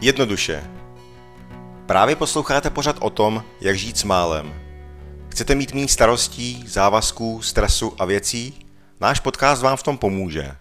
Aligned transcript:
Jednoduše. 0.00 0.70
Právě 1.86 2.16
posloucháte 2.16 2.70
pořad 2.70 2.96
o 3.00 3.10
tom, 3.10 3.44
jak 3.60 3.76
žít 3.76 3.98
s 3.98 4.04
málem. 4.04 4.54
Chcete 5.28 5.54
mít 5.54 5.74
méně 5.74 5.88
starostí, 5.88 6.64
závazků, 6.66 7.42
stresu 7.42 7.94
a 7.98 8.04
věcí? 8.04 8.66
Náš 9.00 9.20
podcast 9.20 9.62
vám 9.62 9.76
v 9.76 9.82
tom 9.82 9.98
pomůže. 9.98 10.56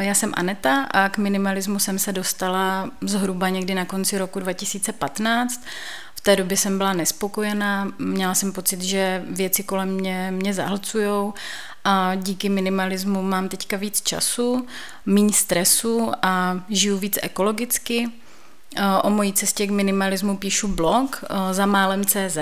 Já 0.00 0.14
jsem 0.14 0.32
Aneta 0.36 0.82
a 0.82 1.08
k 1.08 1.18
minimalismu 1.18 1.78
jsem 1.78 1.98
se 1.98 2.12
dostala 2.12 2.90
zhruba 3.00 3.48
někdy 3.48 3.74
na 3.74 3.84
konci 3.84 4.18
roku 4.18 4.40
2015. 4.40 5.64
Té 6.22 6.36
době 6.36 6.56
jsem 6.56 6.78
byla 6.78 6.92
nespokojená, 6.92 7.92
měla 7.98 8.34
jsem 8.34 8.52
pocit, 8.52 8.82
že 8.82 9.24
věci 9.26 9.62
kolem 9.62 9.88
mě 9.88 10.30
mě 10.30 10.54
zahlcujou 10.54 11.34
a 11.84 12.14
díky 12.14 12.48
minimalismu 12.48 13.22
mám 13.22 13.48
teďka 13.48 13.76
víc 13.76 14.02
času, 14.02 14.66
méně 15.06 15.32
stresu 15.32 16.12
a 16.22 16.60
žiju 16.68 16.98
víc 16.98 17.18
ekologicky. 17.22 18.08
O 19.02 19.10
mojí 19.10 19.32
cestě 19.32 19.66
k 19.66 19.70
minimalismu 19.70 20.36
píšu 20.36 20.68
blog 20.68 21.24
za 21.52 21.66
málem 21.66 22.04
CZ. 22.04 22.38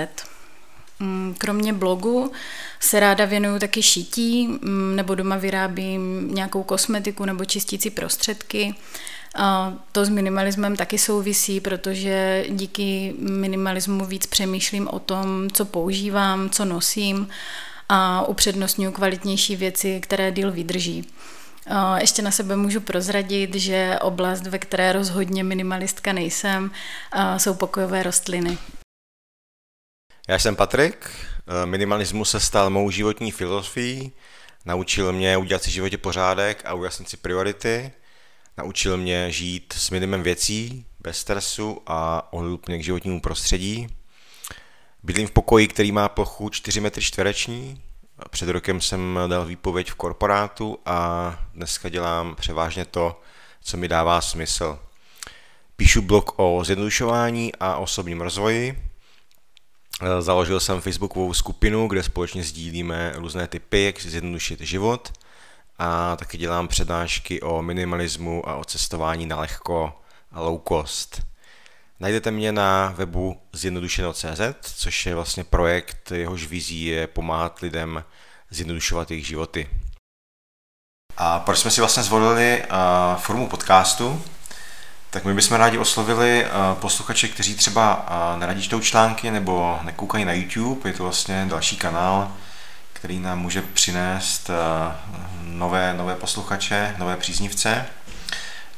Mm, 0.99 1.35
kromě 1.37 1.73
blogu 1.73 2.31
se 2.79 2.99
ráda 2.99 3.25
věnuju 3.25 3.59
taky 3.59 3.81
šití, 3.81 4.47
mm, 4.47 4.95
nebo 4.95 5.15
doma 5.15 5.35
vyrábím 5.35 6.29
nějakou 6.33 6.63
kosmetiku 6.63 7.25
nebo 7.25 7.45
čistící 7.45 7.89
prostředky. 7.89 8.75
To 9.91 10.05
s 10.05 10.09
minimalismem 10.09 10.75
taky 10.75 10.97
souvisí, 10.97 11.59
protože 11.61 12.45
díky 12.49 13.15
minimalismu 13.19 14.05
víc 14.05 14.25
přemýšlím 14.25 14.87
o 14.87 14.99
tom, 14.99 15.49
co 15.49 15.65
používám, 15.65 16.49
co 16.49 16.65
nosím 16.65 17.29
a 17.89 18.27
upřednostňuji 18.27 18.93
kvalitnější 18.93 19.55
věci, 19.55 19.99
které 19.99 20.31
díl 20.31 20.51
vydrží. 20.51 21.07
Ještě 21.97 22.21
na 22.21 22.31
sebe 22.31 22.55
můžu 22.55 22.81
prozradit, 22.81 23.55
že 23.55 23.99
oblast, 24.01 24.47
ve 24.47 24.59
které 24.59 24.93
rozhodně 24.93 25.43
minimalistka 25.43 26.13
nejsem, 26.13 26.71
jsou 27.37 27.53
pokojové 27.53 28.03
rostliny. 28.03 28.57
Já 30.27 30.39
jsem 30.39 30.55
Patrik, 30.55 31.09
minimalismus 31.65 32.29
se 32.29 32.39
stal 32.39 32.69
mou 32.69 32.91
životní 32.91 33.31
filozofií, 33.31 34.11
naučil 34.65 35.13
mě 35.13 35.37
udělat 35.37 35.63
si 35.63 35.71
životě 35.71 35.97
pořádek 35.97 36.61
a 36.65 36.73
ujasnit 36.73 37.09
si 37.09 37.17
priority, 37.17 37.91
naučil 38.57 38.97
mě 38.97 39.31
žít 39.31 39.73
s 39.77 39.89
minimem 39.89 40.23
věcí, 40.23 40.85
bez 40.99 41.17
stresu 41.17 41.81
a 41.87 42.27
ohledupně 42.33 42.77
k 42.77 42.83
životnímu 42.83 43.21
prostředí. 43.21 43.87
Bydlím 45.03 45.27
v 45.27 45.31
pokoji, 45.31 45.67
který 45.67 45.91
má 45.91 46.09
plochu 46.09 46.49
4 46.49 46.79
metry 46.79 47.03
čtvereční, 47.03 47.81
před 48.29 48.49
rokem 48.49 48.81
jsem 48.81 49.19
dal 49.27 49.45
výpověď 49.45 49.91
v 49.91 49.95
korporátu 49.95 50.77
a 50.85 51.39
dneska 51.53 51.89
dělám 51.89 52.35
převážně 52.35 52.85
to, 52.85 53.21
co 53.61 53.77
mi 53.77 53.87
dává 53.87 54.21
smysl. 54.21 54.79
Píšu 55.75 56.01
blog 56.01 56.39
o 56.39 56.63
zjednodušování 56.63 57.51
a 57.59 57.75
osobním 57.75 58.21
rozvoji. 58.21 58.83
Založil 60.19 60.59
jsem 60.59 60.81
facebookovou 60.81 61.33
skupinu, 61.33 61.87
kde 61.87 62.03
společně 62.03 62.43
sdílíme 62.43 63.13
různé 63.15 63.47
typy, 63.47 63.83
jak 63.83 64.01
zjednodušit 64.01 64.61
život 64.61 65.11
a 65.79 66.15
taky 66.15 66.37
dělám 66.37 66.67
přednášky 66.67 67.41
o 67.41 67.61
minimalismu 67.61 68.49
a 68.49 68.55
o 68.55 68.63
cestování 68.63 69.25
na 69.25 69.39
lehko 69.39 70.01
a 70.31 70.41
low 70.41 70.59
cost. 70.67 71.21
Najdete 71.99 72.31
mě 72.31 72.51
na 72.51 72.93
webu 72.95 73.41
zjednodušeno.cz, 73.53 74.41
což 74.61 75.05
je 75.05 75.15
vlastně 75.15 75.43
projekt, 75.43 76.11
jehož 76.11 76.47
vizí 76.47 76.85
je 76.85 77.07
pomáhat 77.07 77.59
lidem 77.59 78.03
zjednodušovat 78.49 79.11
jejich 79.11 79.27
životy. 79.27 79.69
A 81.17 81.39
proč 81.39 81.59
jsme 81.59 81.71
si 81.71 81.81
vlastně 81.81 82.03
zvolili 82.03 82.63
uh, 82.63 83.19
formu 83.19 83.47
podcastu? 83.47 84.23
Tak 85.09 85.25
my 85.25 85.33
bychom 85.33 85.57
rádi 85.57 85.77
oslovili 85.77 86.45
uh, 86.45 86.79
posluchače, 86.79 87.27
kteří 87.27 87.55
třeba 87.55 88.07
uh, 88.33 88.39
neradí 88.39 88.61
čtou 88.61 88.79
články 88.79 89.31
nebo 89.31 89.79
nekoukají 89.83 90.25
na 90.25 90.33
YouTube. 90.33 90.89
Je 90.89 90.93
to 90.93 91.03
vlastně 91.03 91.45
další 91.49 91.77
kanál, 91.77 92.31
který 93.01 93.19
nám 93.19 93.39
může 93.39 93.61
přinést 93.61 94.49
uh, 94.49 94.55
nové, 95.43 95.93
nové 95.93 96.15
posluchače, 96.15 96.95
nové 96.97 97.17
příznivce. 97.17 97.85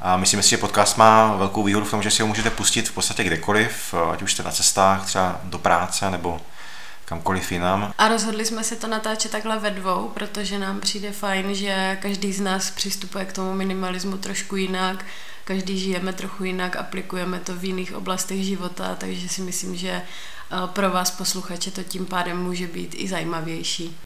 A 0.02 0.18
myslím 0.18 0.44
si, 0.44 0.50
že 0.50 0.58
podcast 0.58 0.98
má 0.98 1.36
velkou 1.36 1.64
výhodu 1.64 1.86
v 1.86 1.92
tom, 1.92 2.04
že 2.04 2.12
si 2.12 2.22
ho 2.22 2.28
můžete 2.28 2.50
pustit 2.50 2.90
v 2.90 2.92
podstatě 2.92 3.24
kdekoliv, 3.24 3.94
ať 4.12 4.22
už 4.22 4.34
jste 4.34 4.44
na 4.44 4.52
cestách 4.52 5.06
třeba 5.06 5.42
do 5.44 5.60
práce 5.60 6.10
nebo 6.10 6.42
kamkoliv 7.06 7.52
jinam. 7.52 7.94
A 7.98 8.08
rozhodli 8.08 8.46
jsme 8.46 8.64
se 8.64 8.76
to 8.76 8.88
natáčet 8.88 9.32
takhle 9.32 9.60
ve 9.60 9.70
dvou, 9.70 10.12
protože 10.14 10.60
nám 10.60 10.80
přijde 10.80 11.12
fajn, 11.12 11.56
že 11.56 11.98
každý 12.02 12.34
z 12.34 12.42
nás 12.42 12.72
přistupuje 12.72 13.26
k 13.26 13.34
tomu 13.34 13.54
minimalismu 13.54 14.18
trošku 14.18 14.56
jinak, 14.56 15.06
každý 15.44 15.80
žijeme 15.80 16.14
trochu 16.14 16.44
jinak, 16.44 16.76
aplikujeme 16.76 17.40
to 17.40 17.56
v 17.56 17.64
jiných 17.64 17.96
oblastech 17.96 18.44
života, 18.44 18.96
takže 18.96 19.30
si 19.30 19.42
myslím, 19.42 19.76
že 19.76 19.90
eh, 19.92 20.56
pro 20.68 20.92
vás 20.92 21.12
posluchače 21.12 21.72
to 21.72 21.84
tím 21.84 22.06
pádem 22.06 22.44
může 22.44 22.68
být 22.68 22.96
i 22.98 23.08
zajímavější. 23.08 23.98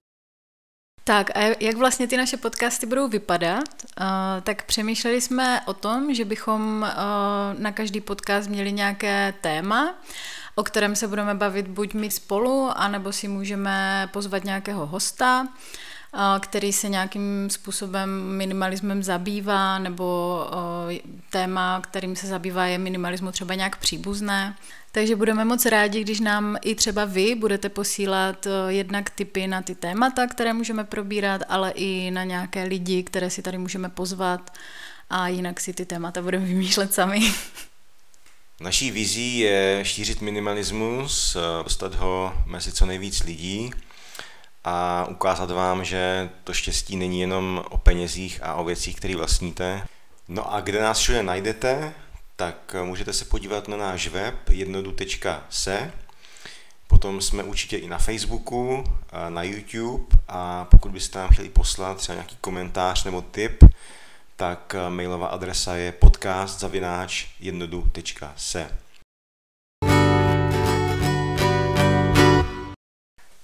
Tak 1.08 1.38
a 1.38 1.56
jak 1.60 1.76
vlastně 1.78 2.08
ty 2.08 2.18
naše 2.18 2.38
podcasty 2.38 2.86
budou 2.86 3.08
vypadat? 3.08 3.68
Uh, 4.02 4.06
tak 4.44 4.64
přemýšleli 4.64 5.22
jsme 5.22 5.62
o 5.66 5.74
tom, 5.74 6.14
že 6.14 6.26
bychom 6.26 6.82
uh, 6.82 7.62
na 7.62 7.72
každý 7.72 8.02
podcast 8.02 8.50
měli 8.50 8.72
nějaké 8.72 9.34
téma, 9.42 9.96
o 10.56 10.64
kterém 10.64 10.96
se 10.96 11.08
budeme 11.08 11.36
bavit 11.36 11.68
buď 11.68 11.94
my 11.94 12.12
spolu, 12.12 12.70
anebo 12.76 13.12
si 13.12 13.28
můžeme 13.28 14.10
pozvat 14.14 14.44
nějakého 14.44 14.86
hosta, 14.88 15.48
který 16.40 16.74
se 16.74 16.90
nějakým 16.90 17.50
způsobem 17.50 18.38
minimalismem 18.38 19.04
zabývá, 19.04 19.80
nebo 19.80 20.40
téma, 21.30 21.82
kterým 21.82 22.16
se 22.16 22.28
zabývá, 22.28 22.66
je 22.66 22.78
minimalismu 22.78 23.32
třeba 23.32 23.54
nějak 23.54 23.78
příbuzné. 23.78 24.56
Takže 24.92 25.16
budeme 25.16 25.46
moc 25.46 25.66
rádi, 25.66 26.02
když 26.02 26.20
nám 26.20 26.58
i 26.62 26.76
třeba 26.76 27.06
vy 27.06 27.36
budete 27.36 27.70
posílat 27.70 28.48
jednak 28.68 29.10
tipy 29.10 29.48
na 29.48 29.62
ty 29.62 29.76
témata, 29.76 30.28
které 30.28 30.54
můžeme 30.54 30.84
probírat, 30.84 31.42
ale 31.50 31.72
i 31.72 32.12
na 32.12 32.24
nějaké 32.24 32.64
lidi, 32.64 33.04
které 33.04 33.30
si 33.30 33.42
tady 33.42 33.58
můžeme 33.58 33.90
pozvat 33.90 34.58
a 35.10 35.28
jinak 35.28 35.60
si 35.60 35.74
ty 35.74 35.86
témata 35.86 36.22
budeme 36.22 36.46
vymýšlet 36.46 36.94
sami. 36.94 37.20
Naší 38.62 38.92
vizí 38.92 39.40
je 39.40 39.80
šířit 39.84 40.22
minimalismus, 40.22 41.38
dostat 41.64 41.96
ho 41.96 42.34
mezi 42.46 42.72
co 42.72 42.86
nejvíc 42.86 43.24
lidí 43.24 43.72
a 44.64 45.06
ukázat 45.10 45.52
vám, 45.52 45.86
že 45.86 46.30
to 46.44 46.54
štěstí 46.54 46.96
není 46.96 47.22
jenom 47.22 47.64
o 47.70 47.78
penězích 47.78 48.44
a 48.44 48.56
o 48.56 48.64
věcích, 48.64 48.96
které 48.96 49.16
vlastníte. 49.16 49.88
No 50.28 50.54
a 50.54 50.62
kde 50.62 50.82
nás 50.82 51.00
všude 51.00 51.24
najdete, 51.24 51.94
tak 52.36 52.76
můžete 52.84 53.14
se 53.14 53.26
podívat 53.26 53.68
na 53.68 53.78
náš 53.78 54.08
web 54.08 54.50
jednodu.se. 54.50 55.92
Potom 56.88 57.22
jsme 57.22 57.44
určitě 57.44 57.78
i 57.78 57.88
na 57.88 57.98
Facebooku, 57.98 58.84
na 59.30 59.44
YouTube 59.44 60.06
a 60.28 60.66
pokud 60.66 60.92
byste 60.92 61.20
nám 61.20 61.30
chtěli 61.30 61.50
poslat 61.50 61.98
třeba 61.98 62.16
nějaký 62.16 62.38
komentář 62.42 63.04
nebo 63.04 63.22
tip, 63.22 63.64
tak 64.36 64.76
mailová 64.90 65.28
adresa 65.28 65.76
je 65.76 65.92
podcast.jednodu.se. 65.92 68.87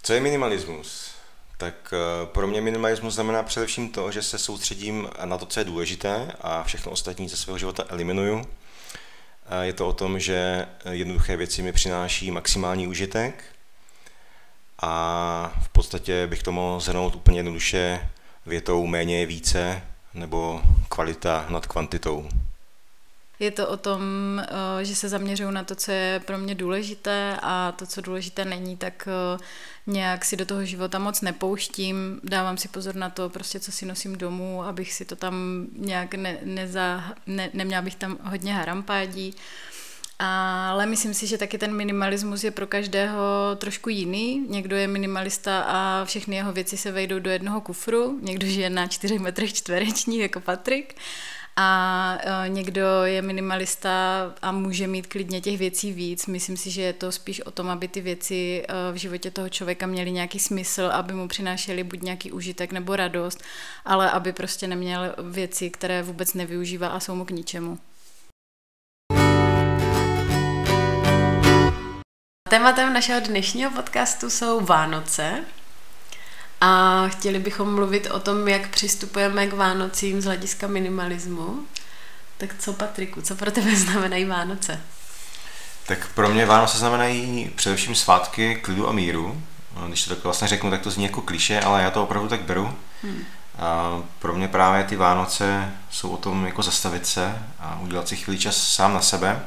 Co 0.03 0.14
je 0.14 0.19
minimalismus? 0.19 1.12
Tak 1.58 1.94
eh, 1.94 2.25
pro 2.25 2.47
mě 2.47 2.62
minimalismus 2.62 3.14
znamená 3.14 3.44
především 3.44 3.90
to, 3.90 4.12
že 4.12 4.22
se 4.22 4.38
soustředím 4.38 5.09
na 5.25 5.38
to, 5.38 5.46
co 5.46 5.59
je 5.59 5.64
důležité 5.64 6.31
a 6.41 6.64
všechno 6.64 6.91
ostatní 6.91 7.30
ze 7.30 7.38
svého 7.38 7.58
života 7.58 7.84
eliminuju 7.90 8.46
je 9.62 9.74
to 9.74 9.88
o 9.88 9.94
tom, 9.94 10.19
že 10.19 10.68
jednoduché 10.90 11.38
věci 11.38 11.62
mi 11.62 11.72
přináší 11.72 12.31
maximální 12.31 12.88
užitek 12.88 13.44
a 14.81 15.54
v 15.62 15.69
podstatě 15.69 16.28
bych 16.28 16.44
to 16.44 16.51
mohl 16.51 16.80
zhrnout 16.80 17.16
úplně 17.16 17.39
jednoduše 17.39 18.10
větou 18.45 18.88
méně 18.88 19.19
je 19.19 19.25
více 19.25 19.81
nebo 20.13 20.62
kvalita 20.89 21.45
nad 21.50 21.68
kvantitou. 21.68 22.30
Je 23.39 23.51
to 23.51 23.68
o 23.68 23.77
tom, 23.77 24.01
eh, 24.39 24.85
že 24.85 24.95
se 24.95 25.09
zaměřuju 25.09 25.51
na 25.51 25.63
to, 25.63 25.75
co 25.75 25.91
je 25.91 26.21
pro 26.25 26.38
mě 26.38 26.56
důležité 26.56 27.38
a 27.41 27.71
to, 27.71 27.85
co 27.85 28.01
důležité 28.01 28.45
není, 28.45 28.77
tak 28.77 29.07
eh, 29.07 29.44
nějak 29.88 30.25
si 30.25 30.38
do 30.38 30.45
toho 30.45 30.65
života 30.65 31.00
moc 31.00 31.21
nepouštím. 31.21 32.19
Dávám 32.24 32.57
si 32.57 32.68
pozor 32.68 32.95
na 32.95 33.09
to, 33.09 33.30
prostě 33.30 33.59
co 33.59 33.71
si 33.71 33.85
nosím 33.85 34.15
domů, 34.15 34.63
abych 34.63 34.94
si 34.94 35.06
to 35.06 35.15
tam 35.15 35.65
nějak 35.77 36.13
ne, 36.15 36.38
neza, 36.44 37.03
ne, 37.27 37.50
neměla 37.53 37.81
bych 37.81 37.95
tam 37.95 38.18
hodně 38.24 38.53
harampádí. 38.53 39.35
Ale 40.19 40.85
myslím 40.85 41.13
si, 41.13 41.27
že 41.27 41.38
taky 41.38 41.57
ten 41.57 41.75
minimalismus 41.75 42.44
je 42.44 42.51
pro 42.51 42.68
každého 42.68 43.21
trošku 43.56 43.89
jiný. 43.89 44.45
Někdo 44.50 44.75
je 44.75 44.88
minimalista 44.88 45.62
a 45.62 46.06
všechny 46.06 46.35
jeho 46.35 46.53
věci 46.53 46.77
se 46.77 46.91
vejdou 46.91 47.19
do 47.19 47.30
jednoho 47.30 47.62
kufru, 47.62 48.19
někdo 48.21 48.47
žije 48.47 48.69
na 48.69 48.88
4 48.88 49.19
metrech 49.19 49.53
čtverečních 49.53 50.21
jako 50.21 50.39
Patrik 50.39 50.95
a 51.56 52.18
e, 52.46 52.50
někdo 52.50 52.86
je 53.04 53.22
minimalista 53.22 53.90
a 54.42 54.52
může 54.52 54.88
mít 54.88 55.08
klidně 55.08 55.42
těch 55.42 55.58
věcí 55.58 55.92
víc. 55.92 56.28
Myslím 56.28 56.58
si, 56.58 56.72
že 56.72 56.82
je 56.82 56.94
to 56.94 57.12
spíš 57.12 57.42
o 57.42 57.52
tom, 57.52 57.70
aby 57.70 57.88
ty 57.88 58.02
věci 58.02 58.66
e, 58.68 58.92
v 58.92 58.96
životě 58.96 59.32
toho 59.32 59.50
člověka 59.50 59.88
měly 59.88 60.12
nějaký 60.12 60.40
smysl, 60.40 60.90
aby 60.94 61.14
mu 61.14 61.28
přinášely 61.28 61.84
buď 61.84 62.02
nějaký 62.02 62.32
užitek 62.32 62.72
nebo 62.72 62.96
radost, 62.96 63.44
ale 63.86 64.12
aby 64.12 64.34
prostě 64.34 64.68
neměl 64.68 65.16
věci, 65.32 65.70
které 65.70 66.04
vůbec 66.04 66.34
nevyužívá 66.34 66.88
a 66.88 67.00
jsou 67.00 67.16
mu 67.16 67.26
k 67.26 67.32
ničemu. 67.32 67.80
Tématem 72.50 72.94
našeho 72.94 73.20
dnešního 73.20 73.72
podcastu 73.72 74.30
jsou 74.30 74.60
Vánoce. 74.60 75.46
A 76.65 77.07
chtěli 77.07 77.39
bychom 77.39 77.75
mluvit 77.75 78.07
o 78.12 78.19
tom, 78.19 78.48
jak 78.48 78.69
přistupujeme 78.69 79.48
k 79.48 79.54
Vánocím 79.54 80.21
z 80.21 80.25
hlediska 80.25 80.68
minimalismu. 80.68 81.60
Tak 82.38 82.50
co, 82.60 82.74
Patriku, 82.74 83.21
co 83.21 83.36
pro 83.36 83.51
tebe 83.51 83.75
znamenají 83.75 84.25
Vánoce? 84.25 84.81
Tak 85.88 86.07
pro 86.07 86.30
mě 86.30 86.45
Vánoce 86.45 86.77
znamenají 86.77 87.51
především 87.56 87.95
svátky 87.95 88.56
klidu 88.56 88.89
a 88.89 88.92
míru. 88.92 89.42
Když 89.88 90.04
to 90.04 90.15
tak 90.15 90.24
vlastně 90.24 90.48
řeknu, 90.48 90.69
tak 90.69 90.81
to 90.81 90.92
zní 90.92 91.04
jako 91.04 91.21
kliše, 91.21 91.62
ale 91.62 91.81
já 91.81 91.92
to 91.92 92.04
opravdu 92.04 92.30
tak 92.30 92.42
beru. 92.42 92.75
Hmm. 93.04 93.24
A 93.59 94.01
pro 94.19 94.33
mě 94.33 94.48
právě 94.48 94.83
ty 94.83 94.95
Vánoce 94.95 95.71
jsou 95.89 96.09
o 96.09 96.18
tom 96.18 96.45
jako 96.45 96.63
zastavit 96.63 97.07
se 97.07 97.44
a 97.59 97.80
udělat 97.81 98.07
si 98.07 98.16
chvíli 98.16 98.39
čas 98.39 98.68
sám 98.68 98.94
na 98.94 99.01
sebe. 99.01 99.44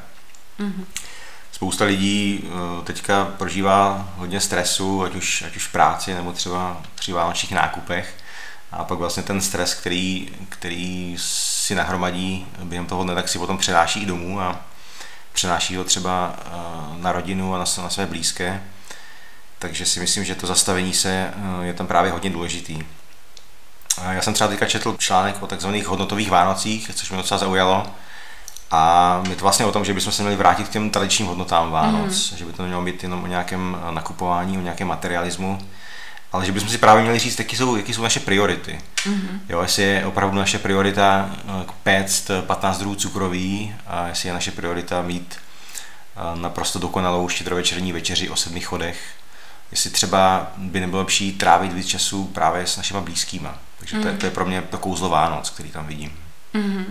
Hmm. 0.59 0.85
Spousta 1.57 1.85
lidí 1.85 2.43
eh, 2.43 2.83
teďka 2.83 3.25
prožívá 3.25 4.09
hodně 4.15 4.39
stresu, 4.41 5.03
ať 5.03 5.15
už, 5.15 5.41
ať 5.47 5.55
už 5.55 5.67
v 5.67 5.71
práci 5.71 6.13
nebo 6.13 6.33
třeba 6.33 6.81
při 6.95 7.13
vánočních 7.13 7.51
nákupech. 7.51 8.15
A 8.71 8.83
pak 8.83 8.99
vlastně 8.99 9.23
ten 9.23 9.41
stres, 9.41 9.73
který, 9.73 10.29
který 10.49 11.15
si 11.19 11.75
nahromadí 11.75 12.47
během 12.63 12.85
toho 12.85 13.03
dne, 13.03 13.15
tak 13.15 13.29
si 13.29 13.39
potom 13.39 13.57
přenáší 13.57 14.05
domů 14.05 14.41
a 14.41 14.61
přenáší 15.33 15.75
ho 15.75 15.83
třeba 15.83 16.35
eh, 16.39 16.49
na 16.97 17.11
rodinu 17.11 17.55
a 17.55 17.57
na, 17.57 17.65
na 17.83 17.89
své 17.89 18.05
blízké. 18.05 18.63
Takže 19.59 19.85
si 19.85 19.99
myslím, 19.99 20.23
že 20.23 20.35
to 20.35 20.47
zastavení 20.47 20.93
se 20.93 21.33
eh, 21.33 21.65
je 21.65 21.73
tam 21.73 21.87
právě 21.87 22.11
hodně 22.11 22.29
důležitý. 22.29 22.83
Já 24.11 24.21
jsem 24.21 24.33
třeba 24.33 24.47
teďka 24.47 24.65
četl 24.65 24.95
článek 24.97 25.43
o 25.43 25.47
takzvaných 25.47 25.87
hodnotových 25.87 26.29
Vánocích, 26.29 26.91
což 26.95 27.09
mě 27.09 27.17
docela 27.17 27.37
zaujalo. 27.37 27.87
A 28.71 29.23
je 29.29 29.35
to 29.35 29.41
vlastně 29.41 29.65
o 29.65 29.71
tom, 29.71 29.85
že 29.85 29.93
bychom 29.93 30.11
se 30.11 30.21
měli 30.21 30.35
vrátit 30.35 30.67
k 30.67 30.71
těm 30.71 30.89
tradičním 30.89 31.27
hodnotám 31.27 31.71
Vánoc, 31.71 32.31
mm. 32.31 32.37
že 32.37 32.45
by 32.45 32.53
to 32.53 32.61
nemělo 32.61 32.83
být 32.83 33.03
jenom 33.03 33.23
o 33.23 33.27
nějakém 33.27 33.77
eh, 33.89 33.91
nakupování, 33.91 34.57
o 34.57 34.61
nějakém 34.61 34.87
materialismu, 34.87 35.59
ale 36.31 36.45
že 36.45 36.51
bychom 36.51 36.69
si 36.69 36.77
právě 36.77 37.03
měli 37.03 37.19
říct, 37.19 37.39
jaký 37.39 37.55
jsou, 37.55 37.75
jaký 37.75 37.93
jsou 37.93 38.03
naše 38.03 38.19
priority. 38.19 38.79
Mm-hmm. 39.05 39.39
Jo, 39.49 39.61
jestli 39.61 39.83
je 39.83 40.05
opravdu 40.05 40.37
naše 40.37 40.59
priorita 40.59 41.29
eh, 41.31 41.65
péct 41.83 42.31
15 42.41 42.77
druhů 42.77 42.95
cukroví 42.95 43.75
a 43.87 44.07
jestli 44.07 44.29
je 44.29 44.33
naše 44.33 44.51
priorita 44.51 45.01
mít 45.01 45.35
eh, 45.35 46.39
naprosto 46.39 46.79
dokonalou 46.79 47.29
štědrovečerní 47.29 47.93
večeři 47.93 48.29
o 48.29 48.35
sedmi 48.35 48.61
chodech, 48.61 49.01
jestli 49.71 49.89
třeba 49.89 50.51
by 50.57 50.79
nebylo 50.79 50.99
lepší 50.99 51.31
trávit 51.31 51.73
víc 51.73 51.87
času 51.87 52.25
právě 52.25 52.67
s 52.67 52.77
našimi 52.77 53.01
blízkýma. 53.01 53.57
Takže 53.79 53.97
mm-hmm. 53.97 54.01
to, 54.01 54.07
je, 54.07 54.17
to 54.17 54.25
je 54.25 54.31
pro 54.31 54.45
mě 54.45 54.61
to 54.61 54.77
kouzlo 54.77 55.09
Vánoc, 55.09 55.49
který 55.49 55.71
tam 55.71 55.87
vidím. 55.87 56.11
Mm-hmm. 56.53 56.85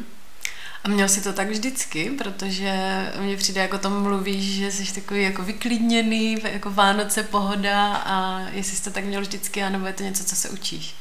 A 0.86 0.88
měl 0.88 1.08
si 1.08 1.20
to 1.20 1.32
tak 1.32 1.50
vždycky, 1.50 2.10
protože 2.10 2.72
mně 3.20 3.36
přijde, 3.36 3.60
jako 3.60 3.78
tom 3.78 4.02
mluvíš, 4.02 4.44
že 4.44 4.72
jsi 4.72 4.94
takový 4.94 5.22
jako 5.22 5.42
vyklidněný, 5.42 6.36
jako 6.52 6.70
Vánoce, 6.70 7.22
pohoda 7.22 7.94
a 7.94 8.40
jestli 8.52 8.76
jsi 8.76 8.84
to 8.84 8.90
tak 8.90 9.04
měl 9.04 9.20
vždycky, 9.20 9.62
anebo 9.62 9.86
je 9.86 9.92
to 9.92 10.02
něco, 10.02 10.24
co 10.24 10.36
se 10.36 10.48
učíš? 10.48 10.94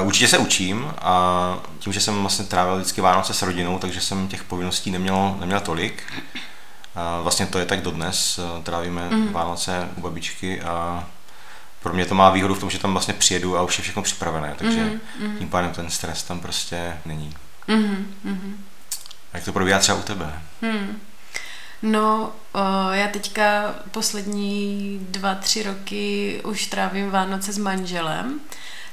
Uh, 0.00 0.06
určitě 0.06 0.28
se 0.28 0.38
učím 0.38 0.92
a 0.98 1.58
tím, 1.78 1.92
že 1.92 2.00
jsem 2.00 2.20
vlastně 2.20 2.44
trávil 2.44 2.76
vždycky 2.76 3.00
Vánoce 3.00 3.34
s 3.34 3.42
rodinou, 3.42 3.78
takže 3.78 4.00
jsem 4.00 4.28
těch 4.28 4.44
povinností 4.44 4.90
neměl, 4.90 5.36
neměl 5.40 5.60
tolik. 5.60 6.02
Uh, 6.14 7.22
vlastně 7.22 7.46
to 7.46 7.58
je 7.58 7.66
tak 7.66 7.80
dodnes, 7.80 8.38
uh, 8.38 8.62
trávíme 8.62 9.10
mm. 9.10 9.32
Vánoce 9.32 9.88
u 9.96 10.00
babičky 10.00 10.60
a 10.60 11.06
pro 11.82 11.92
mě 11.92 12.06
to 12.06 12.14
má 12.14 12.30
výhodu 12.30 12.54
v 12.54 12.60
tom, 12.60 12.70
že 12.70 12.78
tam 12.78 12.92
vlastně 12.92 13.14
přijedu 13.14 13.58
a 13.58 13.62
už 13.62 13.78
je 13.78 13.82
všechno 13.82 14.02
připravené, 14.02 14.54
takže 14.58 14.84
mm. 15.20 15.38
tím 15.38 15.48
pádem 15.48 15.72
ten 15.72 15.90
stres 15.90 16.22
tam 16.22 16.40
prostě 16.40 16.98
není. 17.04 17.34
Mm-hmm. 17.68 18.56
Jak 19.34 19.44
to 19.44 19.52
probíhá 19.52 19.78
třeba 19.78 19.98
u 19.98 20.02
tebe? 20.02 20.42
Hmm. 20.62 21.00
No, 21.82 22.32
o, 22.52 22.90
já 22.92 23.08
teďka 23.08 23.74
poslední 23.90 24.98
dva, 25.10 25.34
tři 25.34 25.62
roky 25.62 26.40
už 26.44 26.66
trávím 26.66 27.10
Vánoce 27.10 27.52
s 27.52 27.58
manželem, 27.58 28.40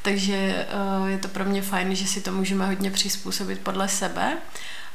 takže 0.02 0.68
o, 1.02 1.06
je 1.08 1.18
to 1.18 1.28
pro 1.28 1.46
mě 1.46 1.62
fajn, 1.62 1.96
že 1.96 2.08
si 2.08 2.22
to 2.22 2.31
můžeme 2.31 2.68
hodně 2.68 2.92
přizpůsobit 2.92 3.60
podle 3.60 3.90
sebe, 3.90 4.38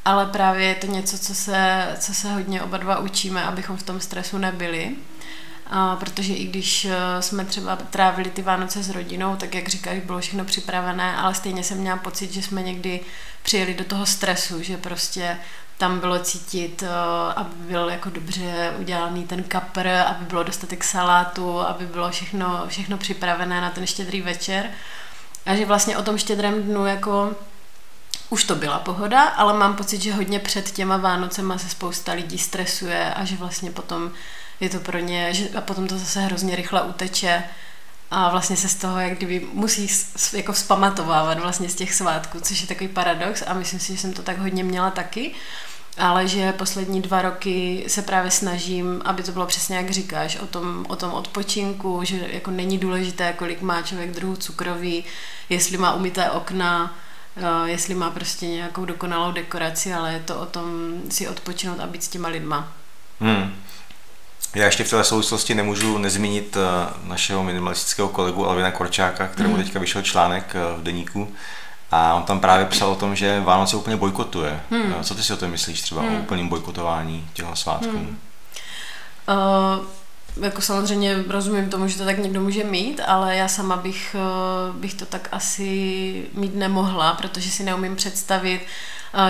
ale 0.05 0.27
právě 0.27 0.67
je 0.67 0.75
to 0.75 0.87
něco, 0.87 1.19
co 1.19 1.35
se, 1.35 1.89
co 1.99 2.15
se 2.15 2.33
hodně 2.33 2.63
oba 2.63 2.79
dva 2.79 2.99
učíme, 2.99 3.43
abychom 3.43 3.77
v 3.77 3.83
tom 3.83 4.01
stresu 4.01 4.39
nebyli. 4.39 4.97
A 5.71 5.97
protože 5.97 6.35
i 6.35 6.45
když 6.45 6.87
jsme 7.21 7.45
třeba 7.45 7.77
trávili 7.77 8.31
ty 8.31 8.43
Vánoce 8.43 8.83
s 8.83 8.91
rodinou, 8.91 9.37
tak 9.37 9.55
jak 9.55 9.69
říkáš, 9.69 9.99
bylo 9.99 10.21
všechno 10.21 10.45
připravené, 10.45 11.17
ale 11.17 11.35
stejně 11.35 11.65
jsem 11.65 11.79
měla 11.79 11.97
pocit, 11.97 12.33
že 12.33 12.43
jsme 12.43 12.63
někdy 12.63 13.01
přijeli 13.43 13.75
do 13.75 13.85
toho 13.85 14.07
stresu, 14.07 14.63
že 14.63 14.77
prostě 14.77 15.39
tam 15.79 16.01
bylo 16.01 16.19
cítit, 16.19 16.83
eh, 16.83 16.89
aby 17.37 17.55
byl 17.55 17.89
jako 17.89 18.11
dobře 18.11 18.75
udělaný 18.79 19.27
ten 19.27 19.43
kapr, 19.43 19.89
aby 19.89 20.25
bylo 20.25 20.43
dostatek 20.43 20.85
salátu, 20.85 21.61
aby 21.61 21.87
bylo 21.87 22.11
všechno, 22.11 22.65
všechno 22.69 22.99
připravené 22.99 23.61
na 23.61 23.71
ten 23.71 23.87
štědrý 23.87 24.21
večer. 24.21 24.71
A 25.47 25.55
že 25.55 25.67
vlastně 25.67 25.97
o 25.97 26.03
tom 26.03 26.19
štědrém 26.19 26.63
dnu 26.63 26.87
jako 26.87 27.33
už 28.31 28.45
to 28.45 28.55
byla 28.55 28.79
pohoda, 28.79 29.23
ale 29.23 29.55
mám 29.55 29.77
pocit, 29.77 30.03
že 30.03 30.15
hodně 30.15 30.39
před 30.39 30.71
těma 30.71 30.97
Vánocema 30.97 31.59
se 31.59 31.69
spousta 31.69 32.13
lidí 32.13 32.39
stresuje 32.39 33.15
a 33.15 33.25
že 33.25 33.37
vlastně 33.37 33.71
potom 33.71 34.11
je 34.61 34.69
to 34.69 34.81
pro 34.81 34.99
ně, 34.99 35.35
že, 35.35 35.49
a 35.49 35.61
potom 35.61 35.87
to 35.87 35.99
zase 35.99 36.21
hrozně 36.21 36.57
rychle 36.57 36.83
uteče 36.83 37.45
a 38.11 38.31
vlastně 38.31 38.57
se 38.57 38.69
z 38.69 38.75
toho 38.75 38.99
jak 38.99 39.17
kdyby 39.17 39.47
musí 39.53 39.89
jako 40.33 40.53
vzpamatovávat 40.53 41.39
vlastně 41.39 41.69
z 41.69 41.75
těch 41.75 41.95
svátků, 41.95 42.41
což 42.41 42.61
je 42.61 42.67
takový 42.67 42.89
paradox 42.89 43.43
a 43.47 43.55
myslím 43.55 43.81
si, 43.81 43.93
že 43.93 43.99
jsem 43.99 44.13
to 44.13 44.23
tak 44.23 44.39
hodně 44.39 44.65
měla 44.65 44.91
taky, 44.91 45.35
ale 45.99 46.29
že 46.29 46.53
poslední 46.53 47.03
dva 47.03 47.23
roky 47.23 47.85
se 47.89 48.03
právě 48.03 48.31
snažím, 48.31 49.03
aby 49.05 49.23
to 49.23 49.33
bylo 49.33 49.47
přesně 49.47 49.77
jak 49.77 49.91
říkáš, 49.91 50.37
o 50.37 50.47
tom, 50.47 50.87
o 50.89 50.97
tom 50.97 51.13
odpočinku, 51.13 52.01
že 52.05 52.29
jako 52.31 52.51
není 52.51 52.79
důležité, 52.79 53.33
kolik 53.33 53.63
má 53.63 53.83
člověk 53.83 54.11
druhů 54.11 54.37
cukroví, 54.37 55.05
jestli 55.49 55.79
má 55.79 55.95
umyté 55.95 56.31
okna, 56.31 56.97
eh, 57.37 57.71
jestli 57.71 57.95
má 57.95 58.11
prostě 58.11 58.47
nějakou 58.47 58.85
dokonalou 58.85 59.33
dekoraci, 59.33 59.95
ale 59.95 60.13
je 60.13 60.21
to 60.21 60.41
o 60.41 60.47
tom 60.47 60.69
si 61.11 61.29
odpočinout 61.29 61.81
a 61.81 61.87
být 61.87 62.05
s 62.05 62.09
těma 62.09 62.29
lidma. 62.29 62.73
Hmm. 63.21 63.55
Já 64.59 64.65
ještě 64.65 64.85
v 64.85 64.91
této 64.91 65.05
souvislosti 65.05 65.55
nemůžu 65.55 65.99
nezmínit 65.99 66.57
eh, 66.57 66.93
našeho 67.05 67.45
minimalistického 67.45 68.09
kolegu 68.09 68.49
Alvina 68.49 68.71
Korčáka, 68.71 69.29
kterému 69.29 69.57
mm. 69.57 69.63
teďka 69.63 69.79
vyšel 69.79 70.03
článek 70.03 70.55
eh, 70.55 70.79
v 70.79 70.83
deníku 70.83 71.35
a 71.91 72.15
on 72.15 72.23
tam 72.23 72.41
právě 72.41 72.67
psal 72.67 72.91
o 72.91 72.95
tom, 72.95 73.17
že 73.17 73.41
Vánoce 73.41 73.77
úplně 73.77 73.97
bojkotuje. 73.97 74.61
Mm. 74.71 74.95
Co 75.03 75.15
ty 75.15 75.23
si 75.23 75.33
o 75.33 75.37
tom 75.37 75.51
myslíš 75.51 75.83
třeba 75.83 76.03
mm. 76.03 76.09
o 76.09 76.11
hmm. 76.11 76.21
úplném 76.21 76.49
bojkotování 76.49 77.29
těchto 77.33 77.57
svátků? 77.57 77.99
Mm. 77.99 78.19
Uh, 79.29 79.85
jako 80.43 80.63
samozřejmě 80.63 81.25
rozumím 81.29 81.71
tomu, 81.71 81.89
že 81.89 81.99
to 81.99 82.05
tak 82.05 82.19
někdo 82.19 82.41
může 82.41 82.65
mít, 82.65 83.01
ale 83.07 83.37
já 83.37 83.49
sama 83.49 83.77
bych, 83.77 84.17
bych 84.73 84.95
to 84.95 85.07
tak 85.07 85.29
asi 85.33 86.27
mít 86.35 86.55
nemohla, 86.55 87.13
protože 87.15 87.51
si 87.51 87.63
neumím 87.63 87.97
představit, 87.97 88.61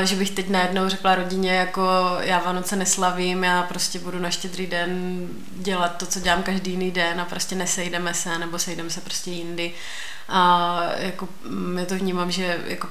že 0.04 0.16
bych 0.16 0.30
teď 0.30 0.48
najednou 0.48 0.88
řekla 0.88 1.14
rodině, 1.14 1.52
jako 1.52 1.82
já 2.20 2.38
Vánoce 2.38 2.76
neslavím, 2.76 3.44
já 3.44 3.62
prostě 3.62 3.98
budu 3.98 4.18
na 4.18 4.30
štědrý 4.30 4.66
den 4.66 5.26
dělat 5.50 5.96
to, 5.96 6.06
co 6.06 6.20
dělám 6.20 6.42
každý 6.42 6.70
jiný 6.70 6.90
den 6.90 7.20
a 7.20 7.24
prostě 7.24 7.54
nesejdeme 7.54 8.14
se, 8.14 8.38
nebo 8.38 8.58
sejdeme 8.58 8.90
se 8.90 9.00
prostě 9.00 9.30
jindy. 9.30 9.72
A 10.28 10.80
jako 10.96 11.28
mm, 11.44 11.78
já 11.78 11.86
to 11.86 11.94
vnímám, 11.94 12.30
že 12.30 12.60
jako 12.66 12.86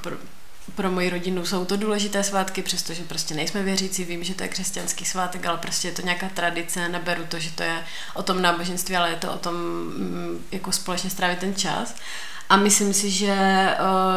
pro, 0.76 0.92
moji 0.92 1.10
rodinu 1.10 1.46
jsou 1.46 1.66
to 1.66 1.78
důležité 1.78 2.24
svátky, 2.24 2.62
přestože 2.62 3.04
prostě 3.04 3.36
nejsme 3.36 3.64
věřící, 3.64 4.04
vím, 4.04 4.24
že 4.24 4.34
to 4.34 4.44
je 4.44 4.50
křesťanský 4.50 5.06
svátek, 5.06 5.46
ale 5.46 5.58
prostě 5.58 5.88
je 5.88 5.92
to 5.92 6.02
nějaká 6.02 6.30
tradice, 6.30 6.90
neberu 6.90 7.26
to, 7.26 7.40
že 7.40 7.52
to 7.52 7.64
je 7.64 7.84
o 8.14 8.24
tom 8.24 8.42
náboženství, 8.42 8.96
ale 8.96 9.10
je 9.10 9.16
to 9.16 9.34
o 9.34 9.38
tom 9.38 9.56
mm, 9.56 10.46
jako 10.52 10.72
společně 10.72 11.10
strávit 11.10 11.40
ten 11.40 11.56
čas. 11.56 11.96
A 12.50 12.58
myslím 12.58 12.94
si, 12.94 13.10
že, 13.10 13.36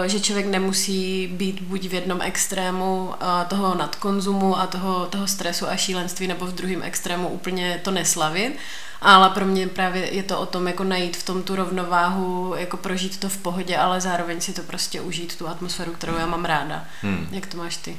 eh, 0.03 0.09
že 0.09 0.21
člověk 0.21 0.47
nemusí 0.47 1.27
být 1.27 1.61
buď 1.61 1.89
v 1.89 1.95
jednom 1.95 2.23
extrému 2.23 3.15
eh, 3.15 3.45
toho 3.45 3.75
nadkonzumu 3.75 4.59
a 4.59 4.67
toho, 4.67 5.07
toho 5.07 5.27
stresu 5.27 5.69
a 5.69 5.77
šílenství, 5.77 6.27
nebo 6.27 6.47
v 6.47 6.55
druhém 6.55 6.83
extrému 6.83 7.29
úplně 7.29 7.81
to 7.85 7.91
neslavit. 7.91 8.59
Ale 9.03 9.31
pro 9.31 9.47
mě 9.47 9.67
právě 9.67 10.15
je 10.15 10.23
to 10.23 10.41
o 10.41 10.47
tom, 10.47 10.67
jako 10.67 10.85
najít 10.85 11.17
v 11.17 11.23
tom 11.23 11.43
tu 11.43 11.57
rovnováhu, 11.57 12.55
jako 12.57 12.77
prožít 12.77 13.21
to 13.21 13.29
v 13.29 13.37
pohodě, 13.37 13.77
ale 13.77 14.01
zároveň 14.01 14.41
si 14.41 14.53
to 14.53 14.63
prostě 14.63 15.01
užít, 15.01 15.37
tu 15.37 15.49
atmosféru, 15.49 15.93
kterou 15.93 16.17
já 16.17 16.27
mám 16.27 16.45
ráda. 16.45 16.85
Hmm. 17.03 17.29
Jak 17.31 17.47
to 17.47 17.57
máš 17.57 17.77
ty? 17.77 17.97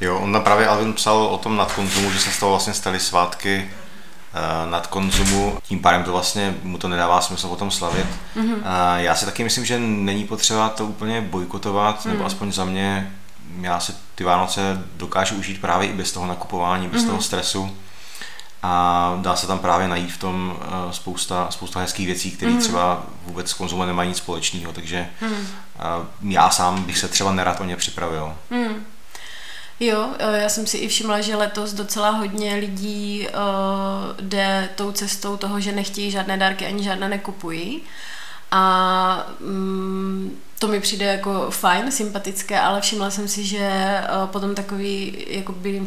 Jo, 0.00 0.18
on 0.18 0.40
právě 0.44 0.66
Alvin 0.66 0.92
psal 0.92 1.16
o 1.16 1.38
tom 1.38 1.56
nadkonzumu, 1.56 2.10
že 2.10 2.18
se 2.18 2.30
z 2.30 2.38
toho 2.38 2.50
vlastně 2.50 2.74
staly 2.74 3.00
svátky 3.00 3.70
Eh, 4.34 4.70
nad 4.70 4.86
konzumu, 4.86 5.58
tím 5.62 5.80
pádem 5.80 6.04
to 6.04 6.12
vlastně 6.12 6.54
mu 6.62 6.78
to 6.78 6.88
nedává 6.88 7.20
smysl 7.20 7.48
potom 7.48 7.70
slavit. 7.70 8.06
Mm-hmm. 8.36 8.96
Já 8.96 9.14
si 9.14 9.24
taky 9.24 9.44
myslím, 9.44 9.64
že 9.64 9.78
není 9.78 10.24
potřeba 10.24 10.68
to 10.68 10.86
úplně 10.86 11.20
bojkotovat, 11.20 12.04
mm. 12.04 12.12
nebo 12.12 12.24
aspoň 12.24 12.52
za 12.52 12.64
mě, 12.64 13.12
já 13.60 13.80
si 13.80 13.92
ty 14.14 14.24
Vánoce 14.24 14.82
dokážu 14.96 15.34
užít 15.34 15.60
právě 15.60 15.88
i 15.88 15.92
bez 15.92 16.12
toho 16.12 16.26
nakupování, 16.26 16.88
bez 16.88 17.02
mm-hmm. 17.02 17.06
toho 17.06 17.22
stresu. 17.22 17.76
A 18.62 19.14
dá 19.22 19.36
se 19.36 19.46
tam 19.46 19.58
právě 19.58 19.88
najít 19.88 20.12
v 20.12 20.18
tom 20.18 20.56
uh, 20.56 20.90
spousta, 20.90 21.46
spousta 21.50 21.80
hezkých 21.80 22.06
věcí, 22.06 22.30
které 22.30 22.52
mm. 22.52 22.58
třeba 22.58 23.02
vůbec 23.26 23.50
s 23.50 23.54
konzumem 23.54 23.88
nemají 23.88 24.08
nic 24.08 24.18
společného, 24.18 24.72
takže 24.72 25.08
mm. 25.20 25.46
já 26.22 26.50
sám 26.50 26.82
bych 26.82 26.98
se 26.98 27.08
třeba 27.08 27.32
nerad 27.32 27.60
o 27.60 27.64
ně 27.64 27.76
připravil. 27.76 28.34
Mm. 28.50 28.84
Jo, 29.80 30.08
eh, 30.18 30.42
já 30.42 30.48
jsem 30.48 30.66
si 30.66 30.76
i 30.76 30.88
všimla, 30.88 31.20
že 31.20 31.36
letos 31.36 31.72
docela 31.72 32.10
hodně 32.10 32.54
lidí 32.54 33.28
uh, 33.28 34.20
jde 34.20 34.68
tou 34.74 34.92
cestou 34.92 35.36
toho, 35.36 35.60
že 35.60 35.72
nechtějí 35.72 36.10
žádné 36.10 36.36
dárky 36.36 36.66
ani 36.66 36.84
žádné 36.84 37.08
nekupují. 37.08 37.82
A 38.50 39.26
um, 39.40 40.38
to 40.58 40.68
mi 40.68 40.80
přijde 40.80 41.04
jako 41.04 41.50
fajn, 41.50 41.92
sympatické, 41.92 42.60
ale 42.60 42.80
všimla 42.80 43.10
jsem 43.10 43.28
si, 43.28 43.44
že 43.44 44.00
uh, 44.22 44.26
potom 44.26 44.54
takový 44.54 45.24
jakoby 45.28 45.82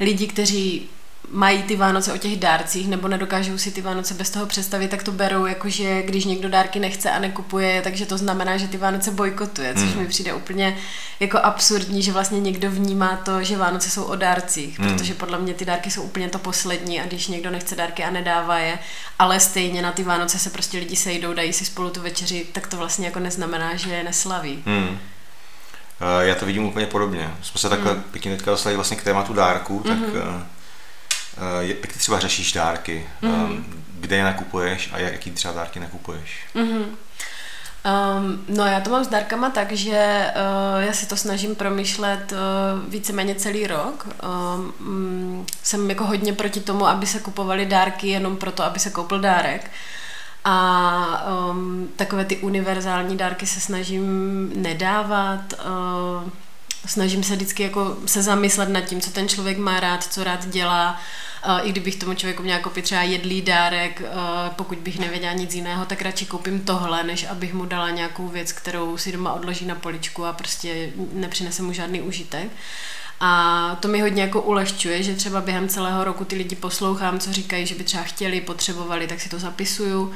lidi, 0.00 0.26
kteří 0.26 0.88
mají 1.32 1.62
ty 1.62 1.76
Vánoce 1.76 2.12
o 2.12 2.18
těch 2.18 2.36
dárcích 2.36 2.88
nebo 2.88 3.08
nedokážou 3.08 3.58
si 3.58 3.70
ty 3.70 3.80
Vánoce 3.80 4.14
bez 4.14 4.30
toho 4.30 4.46
představit, 4.46 4.88
tak 4.88 5.02
to 5.02 5.12
berou 5.12 5.46
jako, 5.46 5.68
že 5.68 6.02
když 6.02 6.24
někdo 6.24 6.48
dárky 6.48 6.80
nechce 6.80 7.10
a 7.10 7.18
nekupuje, 7.18 7.82
takže 7.82 8.06
to 8.06 8.18
znamená, 8.18 8.56
že 8.56 8.68
ty 8.68 8.76
Vánoce 8.76 9.10
bojkotuje, 9.10 9.74
což 9.74 9.94
mm. 9.94 10.00
mi 10.00 10.06
přijde 10.06 10.34
úplně 10.34 10.76
jako 11.20 11.38
absurdní, 11.38 12.02
že 12.02 12.12
vlastně 12.12 12.40
někdo 12.40 12.70
vnímá 12.70 13.16
to, 13.16 13.42
že 13.42 13.56
Vánoce 13.56 13.90
jsou 13.90 14.04
o 14.04 14.16
dárcích, 14.16 14.78
mm. 14.78 14.88
protože 14.88 15.14
podle 15.14 15.38
mě 15.38 15.54
ty 15.54 15.64
dárky 15.64 15.90
jsou 15.90 16.02
úplně 16.02 16.28
to 16.28 16.38
poslední 16.38 17.00
a 17.00 17.06
když 17.06 17.26
někdo 17.26 17.50
nechce 17.50 17.76
dárky 17.76 18.04
a 18.04 18.10
nedává 18.10 18.58
je, 18.58 18.78
ale 19.18 19.40
stejně 19.40 19.82
na 19.82 19.92
ty 19.92 20.02
Vánoce 20.02 20.38
se 20.38 20.50
prostě 20.50 20.78
lidi 20.78 20.96
sejdou, 20.96 21.34
dají 21.34 21.52
si 21.52 21.64
spolu 21.64 21.90
tu 21.90 22.02
večeři, 22.02 22.46
tak 22.52 22.66
to 22.66 22.76
vlastně 22.76 23.06
jako 23.06 23.18
neznamená, 23.18 23.76
že 23.76 23.90
je 23.90 24.04
neslaví. 24.04 24.62
Mm. 24.66 24.98
Já 26.20 26.34
to 26.34 26.46
vidím 26.46 26.64
úplně 26.64 26.86
podobně. 26.86 27.30
Jsme 27.42 27.60
se 27.60 27.68
takhle 27.68 27.94
mm. 27.94 28.02
pěkně 28.02 28.36
teďka 28.36 28.50
dostali 28.50 28.76
vlastně 28.76 28.96
k 28.96 29.04
tématu 29.04 29.32
dárků, 29.32 29.82
tak 29.86 29.98
mm-hmm 29.98 30.42
jak 31.60 31.78
ty 31.78 31.98
třeba 31.98 32.18
řešíš 32.18 32.52
dárky, 32.52 33.06
mm-hmm. 33.22 33.64
kde 34.00 34.16
je 34.16 34.24
nakupuješ 34.24 34.90
a 34.92 34.98
jaký 34.98 35.30
třeba 35.30 35.54
dárky 35.54 35.80
nakupuješ? 35.80 36.40
Mm-hmm. 36.54 36.84
Um, 37.84 38.44
no 38.48 38.66
já 38.66 38.80
to 38.80 38.90
mám 38.90 39.04
s 39.04 39.08
dárkama 39.08 39.50
tak, 39.50 39.72
že 39.72 40.26
uh, 40.76 40.82
já 40.82 40.92
si 40.92 41.06
to 41.06 41.16
snažím 41.16 41.54
promýšlet 41.54 42.32
uh, 42.32 42.90
víceméně 42.90 43.34
celý 43.34 43.66
rok. 43.66 44.08
Um, 44.56 45.46
jsem 45.62 45.90
jako 45.90 46.06
hodně 46.06 46.32
proti 46.32 46.60
tomu, 46.60 46.86
aby 46.86 47.06
se 47.06 47.20
kupovaly 47.20 47.66
dárky 47.66 48.08
jenom 48.08 48.36
proto, 48.36 48.62
aby 48.62 48.78
se 48.78 48.90
koupil 48.90 49.20
dárek. 49.20 49.70
A 50.44 51.26
um, 51.50 51.88
takové 51.96 52.24
ty 52.24 52.36
univerzální 52.36 53.16
dárky 53.16 53.46
se 53.46 53.60
snažím 53.60 54.52
nedávat. 54.56 55.40
Uh, 55.52 56.30
snažím 56.86 57.22
se 57.22 57.36
vždycky 57.36 57.62
jako 57.62 57.96
se 58.06 58.22
zamyslet 58.22 58.68
nad 58.68 58.80
tím, 58.80 59.00
co 59.00 59.10
ten 59.10 59.28
člověk 59.28 59.58
má 59.58 59.80
rád, 59.80 60.04
co 60.04 60.24
rád 60.24 60.46
dělá. 60.46 61.00
I 61.62 61.70
kdybych 61.70 61.96
tomu 61.96 62.14
člověku 62.14 62.42
měla 62.42 62.58
koupit 62.58 62.84
třeba 62.84 63.02
jedlý 63.02 63.42
dárek, 63.42 64.02
pokud 64.56 64.78
bych 64.78 64.98
nevěděla 64.98 65.32
nic 65.32 65.54
jiného, 65.54 65.84
tak 65.84 66.02
radši 66.02 66.26
koupím 66.26 66.60
tohle, 66.60 67.04
než 67.04 67.26
abych 67.30 67.54
mu 67.54 67.64
dala 67.66 67.90
nějakou 67.90 68.28
věc, 68.28 68.52
kterou 68.52 68.96
si 68.96 69.12
doma 69.12 69.32
odloží 69.32 69.66
na 69.66 69.74
poličku 69.74 70.24
a 70.24 70.32
prostě 70.32 70.90
nepřinese 71.12 71.62
mu 71.62 71.72
žádný 71.72 72.00
užitek. 72.02 72.50
A 73.20 73.76
to 73.80 73.88
mi 73.88 74.00
hodně 74.00 74.22
jako 74.22 74.42
ulehčuje, 74.42 75.02
že 75.02 75.14
třeba 75.14 75.40
během 75.40 75.68
celého 75.68 76.04
roku 76.04 76.24
ty 76.24 76.36
lidi 76.36 76.56
poslouchám, 76.56 77.18
co 77.18 77.32
říkají, 77.32 77.66
že 77.66 77.74
by 77.74 77.84
třeba 77.84 78.02
chtěli, 78.02 78.40
potřebovali, 78.40 79.06
tak 79.06 79.20
si 79.20 79.28
to 79.28 79.38
zapisuju 79.38 80.12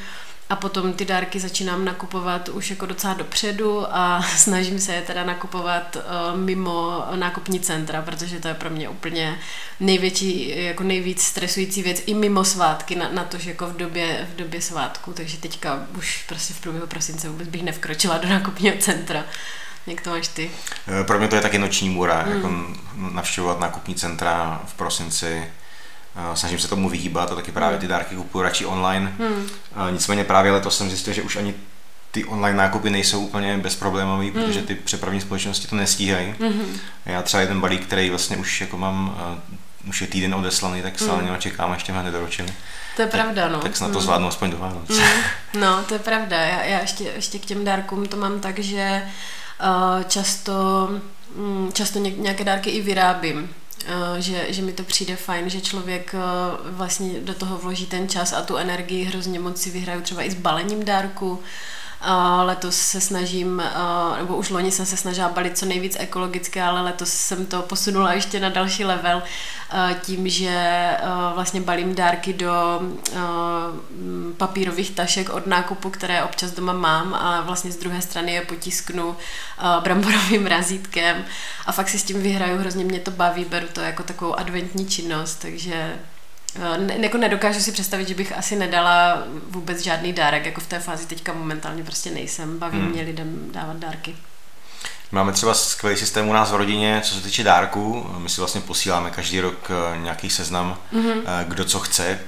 a 0.50 0.56
potom 0.56 0.92
ty 0.92 1.04
dárky 1.04 1.40
začínám 1.40 1.84
nakupovat 1.84 2.48
už 2.48 2.70
jako 2.70 2.86
docela 2.86 3.14
dopředu 3.14 3.96
a 3.96 4.22
snažím 4.36 4.78
se 4.78 4.94
je 4.94 5.02
teda 5.02 5.24
nakupovat 5.24 5.96
uh, 5.96 6.40
mimo 6.40 7.04
nákupní 7.14 7.60
centra, 7.60 8.02
protože 8.02 8.40
to 8.40 8.48
je 8.48 8.54
pro 8.54 8.70
mě 8.70 8.88
úplně 8.88 9.38
největší, 9.80 10.64
jako 10.64 10.82
nejvíc 10.82 11.22
stresující 11.22 11.82
věc 11.82 12.02
i 12.06 12.14
mimo 12.14 12.44
svátky, 12.44 12.96
na, 12.96 13.08
na 13.12 13.24
to, 13.24 13.38
že 13.38 13.50
jako 13.50 13.66
v 13.66 13.76
době, 13.76 14.28
v 14.32 14.36
době 14.36 14.62
svátku, 14.62 15.12
takže 15.12 15.36
teďka 15.36 15.86
už 15.98 16.24
prostě 16.28 16.54
v 16.54 16.60
průběhu 16.60 16.86
prosince 16.86 17.28
vůbec 17.28 17.48
bych 17.48 17.62
nevkročila 17.62 18.18
do 18.18 18.28
nákupního 18.28 18.76
centra. 18.78 19.24
Jak 19.86 20.00
to 20.00 20.10
máš 20.10 20.28
ty? 20.28 20.50
Eh, 21.00 21.04
pro 21.04 21.18
mě 21.18 21.28
to 21.28 21.36
je 21.36 21.42
taky 21.42 21.58
noční 21.58 21.88
můra, 21.88 22.22
hmm. 22.22 22.34
jako 22.34 22.50
navštěvovat 23.14 23.60
nákupní 23.60 23.94
centra 23.94 24.62
v 24.66 24.74
prosinci 24.74 25.52
snažím 26.34 26.58
se 26.58 26.68
tomu 26.68 26.88
vyhýbat 26.88 27.32
a 27.32 27.34
taky 27.34 27.52
právě 27.52 27.78
ty 27.78 27.88
dárky 27.88 28.16
kupuju 28.16 28.42
radši 28.42 28.66
online. 28.66 29.12
Hmm. 29.18 29.48
Nicméně 29.90 30.24
právě 30.24 30.52
letos 30.52 30.78
jsem 30.78 30.88
zjistil, 30.88 31.12
že 31.12 31.22
už 31.22 31.36
ani 31.36 31.54
ty 32.16 32.24
online 32.24 32.58
nákupy 32.58 32.90
nejsou 32.90 33.20
úplně 33.20 33.58
bezproblémové, 33.58 34.24
hmm. 34.24 34.32
protože 34.32 34.62
ty 34.62 34.74
přepravní 34.74 35.20
společnosti 35.20 35.66
to 35.66 35.76
nestíhají. 35.76 36.34
Hmm. 36.40 36.78
Já 37.06 37.22
třeba 37.22 37.40
jeden 37.40 37.60
balík, 37.60 37.86
který 37.86 38.10
vlastně 38.10 38.36
už 38.36 38.60
jako 38.60 38.78
mám, 38.78 39.16
uh, 39.82 39.88
už 39.88 40.00
je 40.00 40.06
týden 40.06 40.34
odeslaný, 40.34 40.82
tak 40.82 40.98
stále 40.98 41.22
hmm. 41.22 41.38
čekám, 41.38 41.72
ještě 41.72 41.92
mě 41.92 42.02
nedoručili. 42.02 42.48
To 42.96 43.02
je 43.02 43.08
tak, 43.08 43.20
pravda, 43.20 43.48
no. 43.48 43.58
Tak 43.58 43.76
snad 43.76 43.86
to 43.86 43.92
hmm. 43.92 44.02
zvládnu 44.02 44.28
aspoň 44.28 44.50
do 44.50 44.58
Vánoc. 44.58 44.88
Hmm. 44.90 45.22
No, 45.60 45.84
to 45.88 45.94
je 45.94 46.00
pravda. 46.00 46.36
Já, 46.36 46.62
já 46.62 46.80
ještě, 46.80 47.04
ještě 47.04 47.38
k 47.38 47.44
těm 47.44 47.64
dárkům 47.64 48.06
to 48.06 48.16
mám 48.16 48.40
tak, 48.40 48.58
že 48.58 49.02
uh, 49.62 50.02
často, 50.02 50.90
um, 51.34 51.70
často 51.72 51.98
nějaké 51.98 52.44
dárky 52.44 52.70
i 52.70 52.82
vyrábím. 52.82 53.48
Eh, 53.88 54.22
že, 54.22 54.52
že 54.52 54.62
mi 54.62 54.72
to 54.72 54.82
přijde 54.82 55.16
fajn, 55.16 55.50
že 55.50 55.60
člověk 55.60 56.14
eh, 56.14 56.18
vlastně 56.70 57.20
do 57.20 57.34
toho 57.34 57.58
vloží 57.58 57.86
ten 57.86 58.08
čas 58.08 58.32
a 58.32 58.42
tu 58.42 58.56
energii 58.56 59.04
hrozně 59.04 59.40
moc 59.40 59.60
si 59.60 59.70
vyhraju 59.70 60.00
třeba 60.00 60.22
i 60.22 60.30
s 60.30 60.34
balením 60.34 60.84
dárku, 60.84 61.42
letos 62.42 62.76
se 62.76 63.00
snažím, 63.00 63.62
nebo 64.18 64.36
už 64.36 64.50
loni 64.50 64.72
jsem 64.72 64.86
se 64.86 64.96
snažila 64.96 65.28
balit 65.28 65.58
co 65.58 65.66
nejvíc 65.66 65.96
ekologicky, 66.00 66.60
ale 66.60 66.80
letos 66.80 67.08
jsem 67.08 67.46
to 67.46 67.62
posunula 67.62 68.12
ještě 68.12 68.40
na 68.40 68.48
další 68.48 68.84
level 68.84 69.22
tím, 70.02 70.28
že 70.28 70.90
vlastně 71.34 71.60
balím 71.60 71.94
dárky 71.94 72.32
do 72.32 72.80
papírových 74.36 74.90
tašek 74.90 75.28
od 75.28 75.46
nákupu, 75.46 75.90
které 75.90 76.22
občas 76.22 76.50
doma 76.50 76.72
mám 76.72 77.14
a 77.14 77.40
vlastně 77.40 77.72
z 77.72 77.76
druhé 77.76 78.02
strany 78.02 78.32
je 78.32 78.40
potisknu 78.40 79.16
bramborovým 79.80 80.46
razítkem. 80.46 81.24
A 81.66 81.72
fakt 81.72 81.88
si 81.88 81.98
s 81.98 82.04
tím 82.04 82.22
vyhraju, 82.22 82.58
hrozně 82.58 82.84
mě 82.84 83.00
to 83.00 83.10
baví, 83.10 83.44
beru 83.44 83.66
to 83.72 83.80
jako 83.80 84.02
takovou 84.02 84.38
adventní 84.38 84.86
činnost, 84.86 85.34
takže 85.34 85.96
ne, 86.78 86.96
jako 87.00 87.18
nedokážu 87.18 87.60
si 87.60 87.72
představit, 87.72 88.08
že 88.08 88.14
bych 88.14 88.38
asi 88.38 88.56
nedala 88.56 89.22
vůbec 89.50 89.80
žádný 89.80 90.12
dárek, 90.12 90.46
jako 90.46 90.60
v 90.60 90.66
té 90.66 90.78
fázi 90.78 91.06
teďka 91.06 91.32
momentálně 91.32 91.84
prostě 91.84 92.10
nejsem. 92.10 92.58
Baví 92.58 92.78
hmm. 92.78 92.90
mě 92.90 93.02
lidem 93.02 93.48
dávat 93.52 93.76
dárky. 93.76 94.16
Máme 95.12 95.32
třeba 95.32 95.54
skvělý 95.54 95.96
systém 95.98 96.28
u 96.28 96.32
nás 96.32 96.50
v 96.50 96.54
rodině, 96.54 97.00
co 97.04 97.14
se 97.14 97.20
týče 97.20 97.44
dárků. 97.44 98.06
My 98.18 98.28
si 98.28 98.40
vlastně 98.40 98.60
posíláme 98.60 99.10
každý 99.10 99.40
rok 99.40 99.70
eh, 99.70 99.98
nějaký 99.98 100.30
seznam, 100.30 100.78
mm-hmm. 100.92 101.44
kdo 101.48 101.64
co 101.64 101.80
chce, 101.80 102.18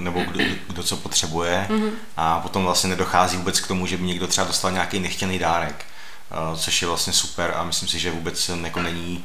nebo 0.00 0.20
kdo, 0.20 0.44
kdo 0.66 0.82
co 0.82 0.96
potřebuje. 0.96 1.66
Mm-hmm. 1.70 1.90
A 2.16 2.40
potom 2.40 2.64
vlastně 2.64 2.90
nedochází 2.90 3.36
vůbec 3.36 3.60
k 3.60 3.66
tomu, 3.66 3.86
že 3.86 3.96
by 3.96 4.02
někdo 4.02 4.26
třeba 4.26 4.46
dostal 4.46 4.70
nějaký 4.70 5.00
nechtěný 5.00 5.38
dárek, 5.38 5.84
což 6.56 6.82
je 6.82 6.88
vlastně 6.88 7.12
super 7.12 7.54
a 7.56 7.64
myslím 7.64 7.88
si, 7.88 7.98
že 7.98 8.10
vůbec 8.10 8.50
jako 8.62 8.82
není 8.82 9.24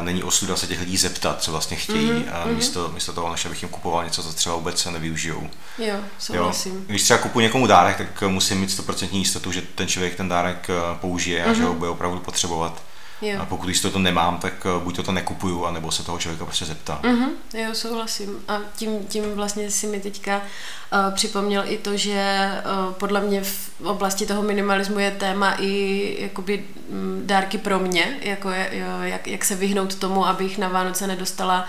není 0.00 0.22
osuda 0.22 0.56
se 0.56 0.66
těch 0.66 0.80
lidí 0.80 0.96
zeptat, 0.96 1.42
co 1.42 1.52
vlastně 1.52 1.76
chtějí, 1.76 2.10
mm-hmm. 2.10 2.32
a 2.32 2.46
mhm. 2.46 2.54
místo, 2.54 2.90
místo 2.94 3.12
toho, 3.12 3.32
než 3.32 3.46
abych 3.46 3.62
jim 3.62 3.68
kupoval 3.68 4.04
něco, 4.04 4.22
co 4.22 4.32
třeba 4.32 4.54
vůbec 4.54 4.84
nevyužijou. 4.84 5.50
Jo, 5.78 5.96
souhlasím. 6.18 6.74
Jo. 6.74 6.80
Když 6.86 7.02
třeba 7.02 7.18
kupuji 7.18 7.42
někomu 7.42 7.66
dárek, 7.66 7.96
tak 7.96 8.22
musím 8.22 8.60
mít 8.60 8.70
100% 8.70 9.08
jistotu, 9.12 9.52
že 9.52 9.62
ten 9.62 9.88
člověk 9.88 10.14
ten 10.14 10.28
dárek 10.28 10.70
eh, 10.70 10.98
použije 11.00 11.44
mm-hmm. 11.44 11.50
a 11.50 11.54
že 11.54 11.62
ho 11.62 11.70
mhm. 11.70 11.78
bude 11.78 11.90
opravdu 11.90 12.20
potřebovat. 12.20 12.82
Jo. 13.24 13.40
A 13.40 13.46
pokud 13.46 13.68
jistotu 13.68 13.98
nemám, 13.98 14.38
tak 14.38 14.52
eh, 14.66 14.84
buď 14.84 14.96
to, 14.96 15.02
to 15.02 15.12
nekupuju, 15.12 15.64
anebo 15.64 15.92
se 15.92 16.02
toho 16.02 16.18
člověka 16.18 16.44
prostě 16.44 16.64
zeptá. 16.64 17.00
Mm-hmm, 17.02 17.28
jo, 17.54 17.74
souhlasím. 17.74 18.36
A 18.48 18.58
tím, 18.76 19.06
tím 19.06 19.34
vlastně 19.34 19.70
si 19.70 19.86
mi 19.86 20.00
teďka 20.00 20.36
uh, 20.36 21.14
připomněl 21.14 21.62
i 21.66 21.78
to, 21.78 21.96
že 21.96 22.50
uh, 22.86 22.92
podle 22.92 23.20
mě 23.20 23.40
v 23.44 23.70
oblasti 23.84 24.26
toho 24.26 24.42
minimalismu 24.42 24.98
je 24.98 25.10
téma 25.10 25.54
i 25.58 26.16
jakoby 26.18 26.64
mm, 26.90 27.22
dárky 27.26 27.58
pro 27.58 27.78
mě, 27.78 28.18
jako 28.22 28.50
je, 28.50 28.70
jo, 28.72 28.86
jak, 29.02 29.26
jak 29.26 29.44
se 29.44 29.54
vyhnout 29.54 29.94
tomu, 29.94 30.26
abych 30.26 30.58
na 30.58 30.68
Vánoce 30.68 31.06
nedostala 31.06 31.66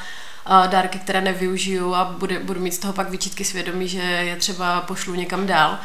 dárky, 0.67 0.99
které 0.99 1.21
nevyužiju 1.21 1.93
a 1.93 2.05
bude, 2.05 2.39
budu 2.39 2.59
mít 2.59 2.73
z 2.73 2.77
toho 2.77 2.93
pak 2.93 3.09
vyčítky 3.09 3.45
svědomí, 3.45 3.87
že 3.87 4.01
je 4.01 4.35
třeba 4.35 4.81
pošlu 4.81 5.15
někam 5.15 5.47
dál. 5.47 5.77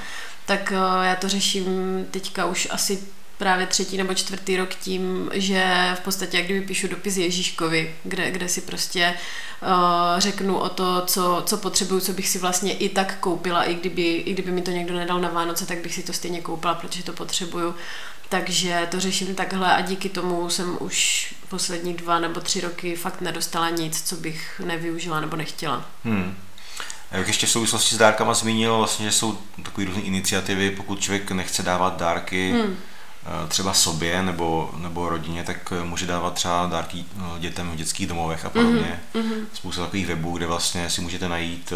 Tak 0.47 0.73
já 1.03 1.17
to 1.17 1.29
řeším 1.29 1.67
teďka 2.11 2.47
už 2.47 2.69
asi 2.71 3.03
právě 3.41 3.67
třetí 3.67 3.97
nebo 3.97 4.15
čtvrtý 4.15 4.57
rok 4.57 4.75
tím, 4.75 5.31
že 5.33 5.93
v 5.95 6.01
podstatě 6.01 6.37
jak 6.37 6.47
kdyby 6.47 6.67
píšu 6.67 6.89
dopis 6.89 7.17
Ježíškovi, 7.17 7.95
kde, 8.05 8.31
kde 8.31 8.49
si 8.49 8.61
prostě 8.61 9.15
uh, 9.63 10.21
řeknu 10.21 10.59
o 10.59 10.69
to, 10.69 11.03
co, 11.07 11.43
co 11.47 11.57
potřebuju, 11.57 12.01
co 12.01 12.13
bych 12.13 12.29
si 12.29 12.39
vlastně 12.39 12.73
i 12.73 12.89
tak 12.89 13.19
koupila, 13.21 13.65
i 13.65 13.75
kdyby, 13.75 14.03
i 14.03 14.33
kdyby 14.33 14.51
mi 14.51 14.63
to 14.63 14.71
někdo 14.71 14.95
nedal 14.95 15.21
na 15.21 15.29
Vánoce, 15.29 15.67
tak 15.67 15.79
bych 15.79 15.95
si 15.95 16.03
to 16.03 16.13
stejně 16.13 16.41
koupila, 16.41 16.75
protože 16.75 17.03
to 17.03 17.13
potřebuju. 17.13 17.75
Takže 18.29 18.89
to 18.91 19.01
řeším 19.01 19.35
takhle 19.35 19.75
a 19.75 19.81
díky 19.81 20.09
tomu 20.09 20.51
jsem 20.51 20.77
už 20.81 21.35
poslední 21.49 21.95
dva 21.95 22.19
nebo 22.19 22.41
tři 22.41 22.61
roky 22.61 22.97
fakt 22.97 23.21
nedostala 23.21 23.71
nic, 23.71 24.03
co 24.03 24.17
bych 24.17 24.61
nevyužila 24.65 25.21
nebo 25.21 25.37
nechtěla. 25.37 25.87
Hmm. 26.05 26.37
Jak 27.11 27.27
ještě 27.27 27.47
v 27.47 27.51
souvislosti 27.51 27.95
s 27.95 27.99
dárkama 27.99 28.35
zmínil, 28.35 28.79
vlastně, 28.79 29.07
že 29.07 29.13
jsou 29.13 29.39
takové 29.63 29.87
různé 29.87 30.03
iniciativy, 30.03 30.71
pokud 30.71 31.01
člověk 31.01 31.31
nechce 31.31 31.63
dávat 31.63 31.97
dárky, 31.97 32.53
hmm 32.53 32.77
třeba 33.49 33.75
sobě 33.75 34.23
nebo, 34.23 34.71
nebo 34.77 35.09
rodině, 35.09 35.45
tak 35.45 35.73
eh, 35.81 35.85
může 35.85 36.07
dávat 36.07 36.35
třeba 36.35 36.67
dárky 36.67 37.05
eh, 37.17 37.41
dětem 37.41 37.71
v 37.71 37.77
dětských 37.77 38.07
domovech 38.07 38.45
a 38.45 38.51
podobně. 38.51 39.01
Mm-hmm. 39.15 39.45
Spousta 39.53 39.83
takových 39.83 40.07
webů, 40.07 40.37
kde 40.37 40.47
vlastně 40.47 40.91
si 40.91 41.01
můžete 41.01 41.29
najít, 41.29 41.73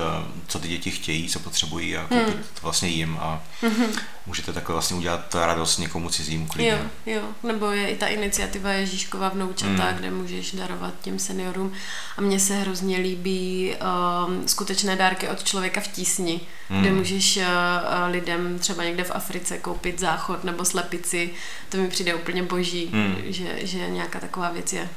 co 0.47 0.59
ty 0.59 0.69
děti 0.69 0.91
chtějí, 0.91 1.29
co 1.29 1.41
potřebují 1.41 1.97
a 1.97 2.03
koupit 2.03 2.37
mm. 2.37 2.43
vlastně 2.63 2.89
jim. 2.89 3.19
A 3.21 3.43
mm-hmm. 3.63 4.01
můžete 4.27 4.53
takhle 4.53 4.73
vlastně 4.73 4.97
udělat 4.97 5.35
radost 5.35 5.79
někomu 5.79 6.11
cizímu 6.11 6.47
klidně. 6.47 6.91
Jo, 7.07 7.15
jo. 7.15 7.23
Nebo 7.43 7.71
je 7.71 7.89
i 7.89 7.97
ta 7.97 8.07
iniciativa 8.07 8.73
Ježíškova 8.73 9.29
vnoučata, 9.29 9.91
mm. 9.91 9.97
kde 9.97 10.11
můžeš 10.11 10.53
darovat 10.53 10.95
těm 11.03 11.19
seniorům. 11.19 11.73
A 12.17 12.21
mně 12.21 12.41
se 12.41 12.57
hrozně 12.57 12.99
líbí 12.99 13.75
um, 14.27 14.49
skutečné 14.49 14.97
dárky 14.97 15.29
od 15.29 15.45
člověka 15.45 15.81
v 15.81 15.89
tísni, 15.89 16.41
mm. 16.71 16.81
kde 16.81 16.93
můžeš 16.93 17.37
uh, 17.37 17.43
lidem 18.11 18.59
třeba 18.59 18.85
někde 18.85 19.05
v 19.05 19.11
Africe 19.15 19.59
koupit 19.59 20.01
záchod 20.01 20.45
nebo 20.45 20.65
slepici. 20.65 21.34
To 21.69 21.77
mi 21.77 21.89
přijde 21.89 22.15
úplně 22.15 22.43
boží, 22.43 22.91
mm. 22.93 23.17
že, 23.25 23.67
že 23.67 23.79
nějaká 23.79 24.21
taková 24.21 24.51
věc 24.51 24.73
je. 24.73 24.89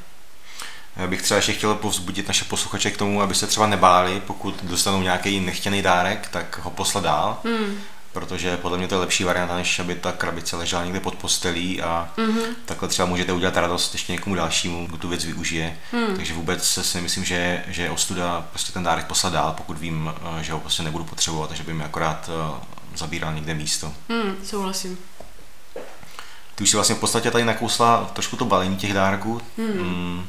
Já 0.96 1.08
bych 1.08 1.22
třeba 1.22 1.36
ještě 1.36 1.54
chtěl 1.54 1.76
povzbudit 1.76 2.28
naše 2.28 2.46
posluchače 2.46 2.92
k 2.92 2.98
tomu, 2.98 3.22
aby 3.22 3.36
se 3.36 3.48
třeba 3.48 3.68
nebáli, 3.68 4.22
pokud 4.28 4.64
dostanou 4.64 5.02
nějaký 5.02 5.40
nechtěný 5.40 5.82
dárek, 5.82 6.28
tak 6.32 6.60
ho 6.64 6.72
poslat 6.72 7.04
dál. 7.04 7.40
Mm 7.44 7.78
protože 8.20 8.58
podle 8.58 8.78
mě 8.78 8.88
to 8.88 8.96
je 8.96 9.00
lepší 9.00 9.24
varianta, 9.24 9.56
než 9.56 9.80
aby 9.80 9.96
ta 9.96 10.12
krabice 10.12 10.56
ležela 10.56 10.84
někde 10.84 11.00
pod 11.00 11.16
postelí 11.16 11.82
a 11.82 12.10
mm-hmm. 12.18 12.42
takhle 12.66 12.90
třeba 12.90 13.08
můžete 13.08 13.34
udělat 13.34 13.58
radost 13.58 13.94
ještě 13.94 14.12
někomu 14.12 14.36
dalšímu, 14.36 14.88
kdo 14.88 14.98
tu 14.98 15.08
věc 15.08 15.26
využije. 15.26 15.78
Mm. 15.94 16.16
Takže 16.16 16.34
vůbec 16.34 16.80
si 16.82 17.02
myslím, 17.02 17.26
že, 17.26 17.64
že 17.68 17.82
je 17.82 17.90
ostuda 17.90 18.48
prostě 18.50 18.74
ten 18.74 18.84
dárek 18.84 19.06
poslat 19.06 19.34
dál, 19.34 19.54
pokud 19.58 19.78
vím, 19.78 20.14
eh, 20.40 20.44
že 20.44 20.54
ho 20.54 20.60
prostě 20.60 20.84
nebudu 20.84 21.04
potřebovat, 21.04 21.48
takže 21.48 21.64
by 21.64 21.74
mi 21.74 21.84
akorát 21.84 22.30
uh, 22.30 22.58
zabíral 22.96 23.34
někde 23.34 23.54
místo. 23.54 23.94
Mm, 24.10 24.36
souhlasím. 24.44 24.98
Ty 26.58 26.64
už 26.64 26.70
si 26.70 26.78
vlastně 26.78 26.96
v 26.96 27.00
podstatě 27.00 27.32
tady 27.32 27.46
nakousla 27.46 28.10
trošku 28.14 28.36
to 28.36 28.46
balení 28.46 28.78
těch 28.78 28.94
dárků. 28.94 29.42
Mm. 29.58 29.66
Mm, 29.66 30.28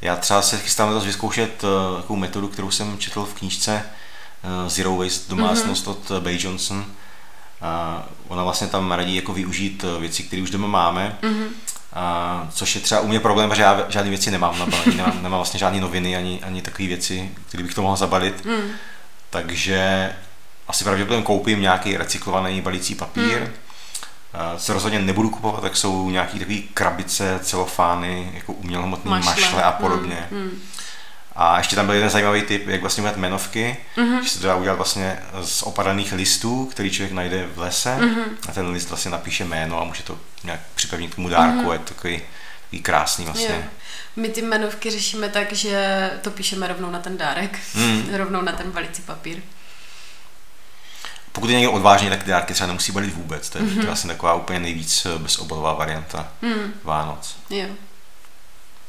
já 0.00 0.16
třeba 0.16 0.42
se 0.42 0.58
chystám 0.58 0.88
letos 0.88 1.04
vyzkoušet 1.04 1.64
uh, 1.64 1.96
takovou 2.00 2.18
metodu, 2.18 2.48
kterou 2.48 2.70
jsem 2.70 2.98
četl 2.98 3.24
v 3.24 3.34
knížce 3.34 3.82
uh, 4.62 4.68
Zero 4.68 4.96
Waste 4.96 5.30
domácnost 5.30 5.86
mm-hmm. 5.86 5.90
od 5.90 6.22
Bay 6.22 6.38
Johnson 6.40 6.86
a 7.60 8.02
ona 8.28 8.44
vlastně 8.44 8.66
tam 8.66 8.92
radí 8.92 9.16
jako 9.16 9.32
využít 9.32 9.84
eh, 9.84 10.00
věci, 10.00 10.22
které 10.22 10.42
už 10.42 10.50
doma 10.50 10.66
máme, 10.66 11.18
mm-hmm. 11.22 11.46
a, 11.92 12.48
což 12.54 12.74
je 12.74 12.80
třeba 12.80 13.00
u 13.00 13.08
mě 13.08 13.20
problém, 13.20 13.54
že 13.54 13.62
já 13.62 13.86
žádné 13.88 14.10
věci 14.10 14.30
nemám 14.30 14.58
na 14.58 14.66
balení, 14.66 14.96
nemám, 14.96 15.22
nemám 15.22 15.38
vlastně 15.38 15.60
žádné 15.60 15.80
noviny 15.80 16.16
ani, 16.16 16.40
ani 16.42 16.62
takové 16.62 16.88
věci, 16.88 17.30
které 17.48 17.62
bych 17.62 17.74
to 17.74 17.82
mohl 17.82 17.96
zabalit. 17.96 18.44
Mm. 18.44 18.70
Takže 19.30 20.10
asi 20.68 20.84
pravděpodobně 20.84 21.24
koupím 21.24 21.60
nějaký 21.60 21.96
recyklovaný 21.96 22.60
balící 22.60 22.94
papír. 22.94 23.40
Mm. 23.40 23.52
Co 24.58 24.72
rozhodně 24.72 24.98
nebudu 24.98 25.30
kupovat, 25.30 25.62
tak 25.62 25.76
jsou 25.76 26.10
nějaké 26.10 26.38
takové 26.38 26.58
krabice, 26.74 27.38
celofány, 27.42 28.30
jako 28.34 28.52
umělohmotné 28.52 29.10
mašle. 29.10 29.30
mašle 29.30 29.62
a 29.62 29.72
podobně. 29.72 30.28
Mm. 30.30 30.38
Mm. 30.38 30.62
A 31.36 31.58
ještě 31.58 31.76
tam 31.76 31.86
byl 31.86 31.94
jeden 31.94 32.10
zajímavý 32.10 32.42
tip, 32.42 32.68
jak 32.68 32.80
vlastně 32.80 33.02
udělat 33.02 33.16
menovky, 33.16 33.76
mm-hmm. 33.96 34.22
že 34.22 34.30
se 34.30 34.38
to 34.40 34.46
dá 34.46 34.54
udělat 34.54 34.74
vlastně 34.74 35.18
z 35.42 35.62
opadaných 35.62 36.12
listů, 36.12 36.66
který 36.66 36.90
člověk 36.90 37.12
najde 37.12 37.48
v 37.54 37.58
lese 37.58 37.96
mm-hmm. 38.00 38.24
a 38.48 38.52
ten 38.52 38.70
list 38.70 38.88
vlastně 38.88 39.10
napíše 39.10 39.44
jméno 39.44 39.80
a 39.80 39.84
může 39.84 40.02
to 40.02 40.18
nějak 40.44 40.60
připevnit 40.74 41.12
k 41.12 41.14
tomu 41.14 41.28
dárku 41.28 41.58
mm-hmm. 41.58 41.72
je 41.72 41.78
to 41.78 41.94
takový, 41.94 42.22
takový 42.64 42.82
krásný 42.82 43.24
vlastně. 43.24 43.54
Jo. 43.56 43.62
My 44.16 44.28
ty 44.28 44.42
jmenovky 44.42 44.90
řešíme 44.90 45.28
tak, 45.28 45.52
že 45.52 46.10
to 46.22 46.30
píšeme 46.30 46.68
rovnou 46.68 46.90
na 46.90 46.98
ten 46.98 47.16
dárek, 47.16 47.58
mm. 47.74 48.14
rovnou 48.14 48.42
na 48.42 48.52
ten 48.52 48.70
balící 48.70 49.02
papír. 49.02 49.38
Pokud 51.32 51.50
je 51.50 51.56
někdo 51.56 51.72
odvážný, 51.72 52.08
tak 52.08 52.22
ty 52.22 52.30
dárky 52.30 52.54
třeba 52.54 52.66
nemusí 52.66 52.92
balit 52.92 53.14
vůbec. 53.14 53.50
To 53.50 53.58
je, 53.58 53.64
mm-hmm. 53.64 53.86
vlastně 53.86 54.10
taková 54.10 54.34
úplně 54.34 54.60
nejvíc 54.60 55.06
bezobalová 55.18 55.72
varianta 55.72 56.28
mm. 56.42 56.72
Vánoc. 56.84 57.36
Jo. 57.50 57.66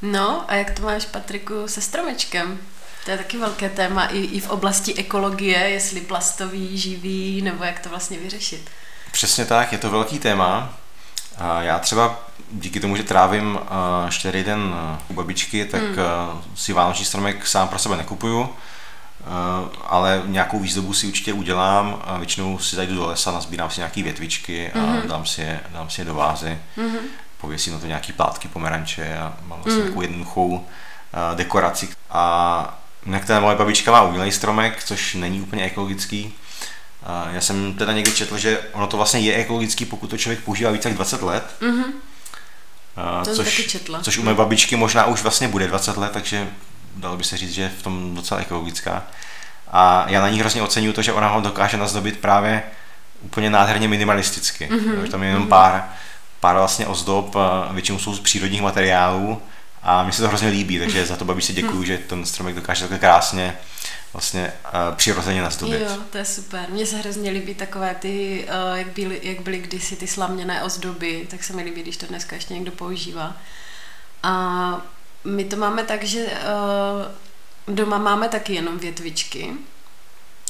No 0.01 0.45
a 0.47 0.55
jak 0.55 0.71
to 0.71 0.81
máš, 0.81 1.05
Patriku, 1.05 1.67
se 1.67 1.81
stromečkem? 1.81 2.59
To 3.05 3.11
je 3.11 3.17
taky 3.17 3.37
velké 3.37 3.69
téma 3.69 4.05
i, 4.05 4.17
i 4.19 4.39
v 4.39 4.49
oblasti 4.49 4.93
ekologie, 4.93 5.59
jestli 5.59 6.01
plastový, 6.01 6.77
živý, 6.77 7.41
nebo 7.41 7.63
jak 7.63 7.79
to 7.79 7.89
vlastně 7.89 8.17
vyřešit. 8.19 8.69
Přesně 9.11 9.45
tak, 9.45 9.71
je 9.71 9.77
to 9.77 9.89
velký 9.89 10.19
téma. 10.19 10.73
Já 11.59 11.79
třeba 11.79 12.19
díky 12.51 12.79
tomu, 12.79 12.95
že 12.95 13.03
trávím 13.03 13.59
čtyři 14.09 14.43
den 14.43 14.75
u 15.09 15.13
babičky, 15.13 15.65
tak 15.65 15.81
hmm. 15.81 15.95
si 16.55 16.73
vánoční 16.73 17.05
stromek 17.05 17.47
sám 17.47 17.67
pro 17.67 17.79
sebe 17.79 17.97
nekupuju, 17.97 18.55
ale 19.87 20.23
nějakou 20.25 20.59
výzdobu 20.59 20.93
si 20.93 21.07
určitě 21.07 21.33
udělám. 21.33 22.01
Většinou 22.17 22.59
si 22.59 22.75
zajdu 22.75 22.95
do 22.95 23.07
lesa, 23.07 23.31
nazbírám 23.31 23.69
si 23.69 23.79
nějaké 23.79 24.03
větvičky 24.03 24.71
a 24.71 24.77
mm-hmm. 24.77 25.07
dám, 25.07 25.25
si 25.25 25.41
je, 25.41 25.59
dám 25.73 25.89
si 25.89 26.01
je 26.01 26.05
do 26.05 26.13
vázy. 26.13 26.59
Mm-hmm 26.77 27.01
pověsím 27.41 27.73
na 27.73 27.79
to 27.79 27.85
nějaký 27.85 28.13
plátky 28.13 28.47
pomeranče 28.47 29.17
a 29.17 29.33
mám 29.47 29.61
vlastně 29.61 29.81
mm. 29.81 29.87
takovou 29.87 30.01
jednoduchou 30.01 30.47
uh, 30.49 31.35
dekoraci. 31.35 31.89
A 32.09 32.79
některá 33.05 33.39
moje 33.39 33.55
babička 33.55 33.91
má 33.91 34.01
umělý 34.01 34.31
stromek, 34.31 34.83
což 34.83 35.13
není 35.13 35.41
úplně 35.41 35.63
ekologický. 35.63 36.25
Uh, 36.25 37.35
já 37.35 37.41
jsem 37.41 37.73
teda 37.73 37.93
někdy 37.93 38.11
četl, 38.11 38.37
že 38.37 38.59
ono 38.71 38.87
to 38.87 38.97
vlastně 38.97 39.19
je 39.19 39.35
ekologický, 39.35 39.85
pokud 39.85 40.09
to 40.09 40.17
člověk 40.17 40.43
používá 40.43 40.71
více 40.71 40.89
jak 40.89 40.95
20 40.95 41.21
let. 41.21 41.55
Mm-hmm. 41.61 41.91
To 43.25 43.35
což, 43.35 43.57
taky 43.57 43.69
četla. 43.69 43.99
což 44.01 44.17
u 44.17 44.23
mé 44.23 44.33
babičky 44.33 44.75
možná 44.75 45.05
už 45.05 45.21
vlastně 45.21 45.47
bude 45.47 45.67
20 45.67 45.97
let, 45.97 46.11
takže 46.11 46.47
dalo 46.95 47.17
by 47.17 47.23
se 47.23 47.37
říct, 47.37 47.53
že 47.53 47.61
je 47.61 47.69
v 47.69 47.83
tom 47.83 48.15
docela 48.15 48.39
ekologická. 48.41 49.03
A 49.71 50.05
já 50.07 50.21
na 50.21 50.29
ní 50.29 50.39
hrozně 50.39 50.61
oceňuju 50.61 50.93
to, 50.93 51.01
že 51.01 51.13
ona 51.13 51.27
ho 51.27 51.41
dokáže 51.41 51.77
nazdobit 51.77 52.19
právě 52.19 52.63
úplně 53.21 53.49
nádherně 53.49 53.87
minimalisticky. 53.87 54.69
Mm-hmm. 54.71 55.11
Tam 55.11 55.23
je 55.23 55.29
jenom 55.29 55.43
mm-hmm. 55.43 55.49
pár 55.49 55.89
pár 56.41 56.55
vlastně 56.55 56.87
ozdob, 56.87 57.35
většinou 57.71 57.99
jsou 57.99 58.13
z 58.13 58.19
přírodních 58.19 58.61
materiálů 58.61 59.41
a 59.83 60.03
mi 60.03 60.11
se 60.11 60.21
to 60.21 60.27
hrozně 60.27 60.49
líbí, 60.49 60.79
takže 60.79 61.05
za 61.05 61.15
to 61.15 61.25
babi 61.25 61.41
si 61.41 61.53
děkuju, 61.53 61.83
že 61.83 61.97
ten 61.97 62.25
stromek 62.25 62.55
dokáže 62.55 62.81
takhle 62.81 62.99
krásně 62.99 63.57
vlastně 64.13 64.53
uh, 64.65 64.95
přirozeně 64.95 65.41
nazdobit. 65.41 65.81
Jo, 65.81 65.97
to 66.09 66.17
je 66.17 66.25
super. 66.25 66.65
Mně 66.69 66.85
se 66.85 66.97
hrozně 66.97 67.31
líbí 67.31 67.55
takové 67.55 67.95
ty, 67.95 68.45
uh, 68.47 68.77
jak, 68.77 68.87
byly, 68.87 69.19
jak 69.23 69.41
byly 69.41 69.57
kdysi 69.59 69.95
ty 69.95 70.07
slaměné 70.07 70.63
ozdoby, 70.63 71.27
tak 71.29 71.43
se 71.43 71.53
mi 71.53 71.63
líbí, 71.63 71.81
když 71.81 71.97
to 71.97 72.05
dneska 72.05 72.35
ještě 72.35 72.53
někdo 72.53 72.71
používá. 72.71 73.35
A 74.23 74.81
my 75.23 75.43
to 75.43 75.55
máme 75.55 75.83
tak, 75.83 76.03
že 76.03 76.25
uh, 76.25 77.75
doma 77.75 77.97
máme 77.97 78.29
taky 78.29 78.53
jenom 78.53 78.79
větvičky, 78.79 79.53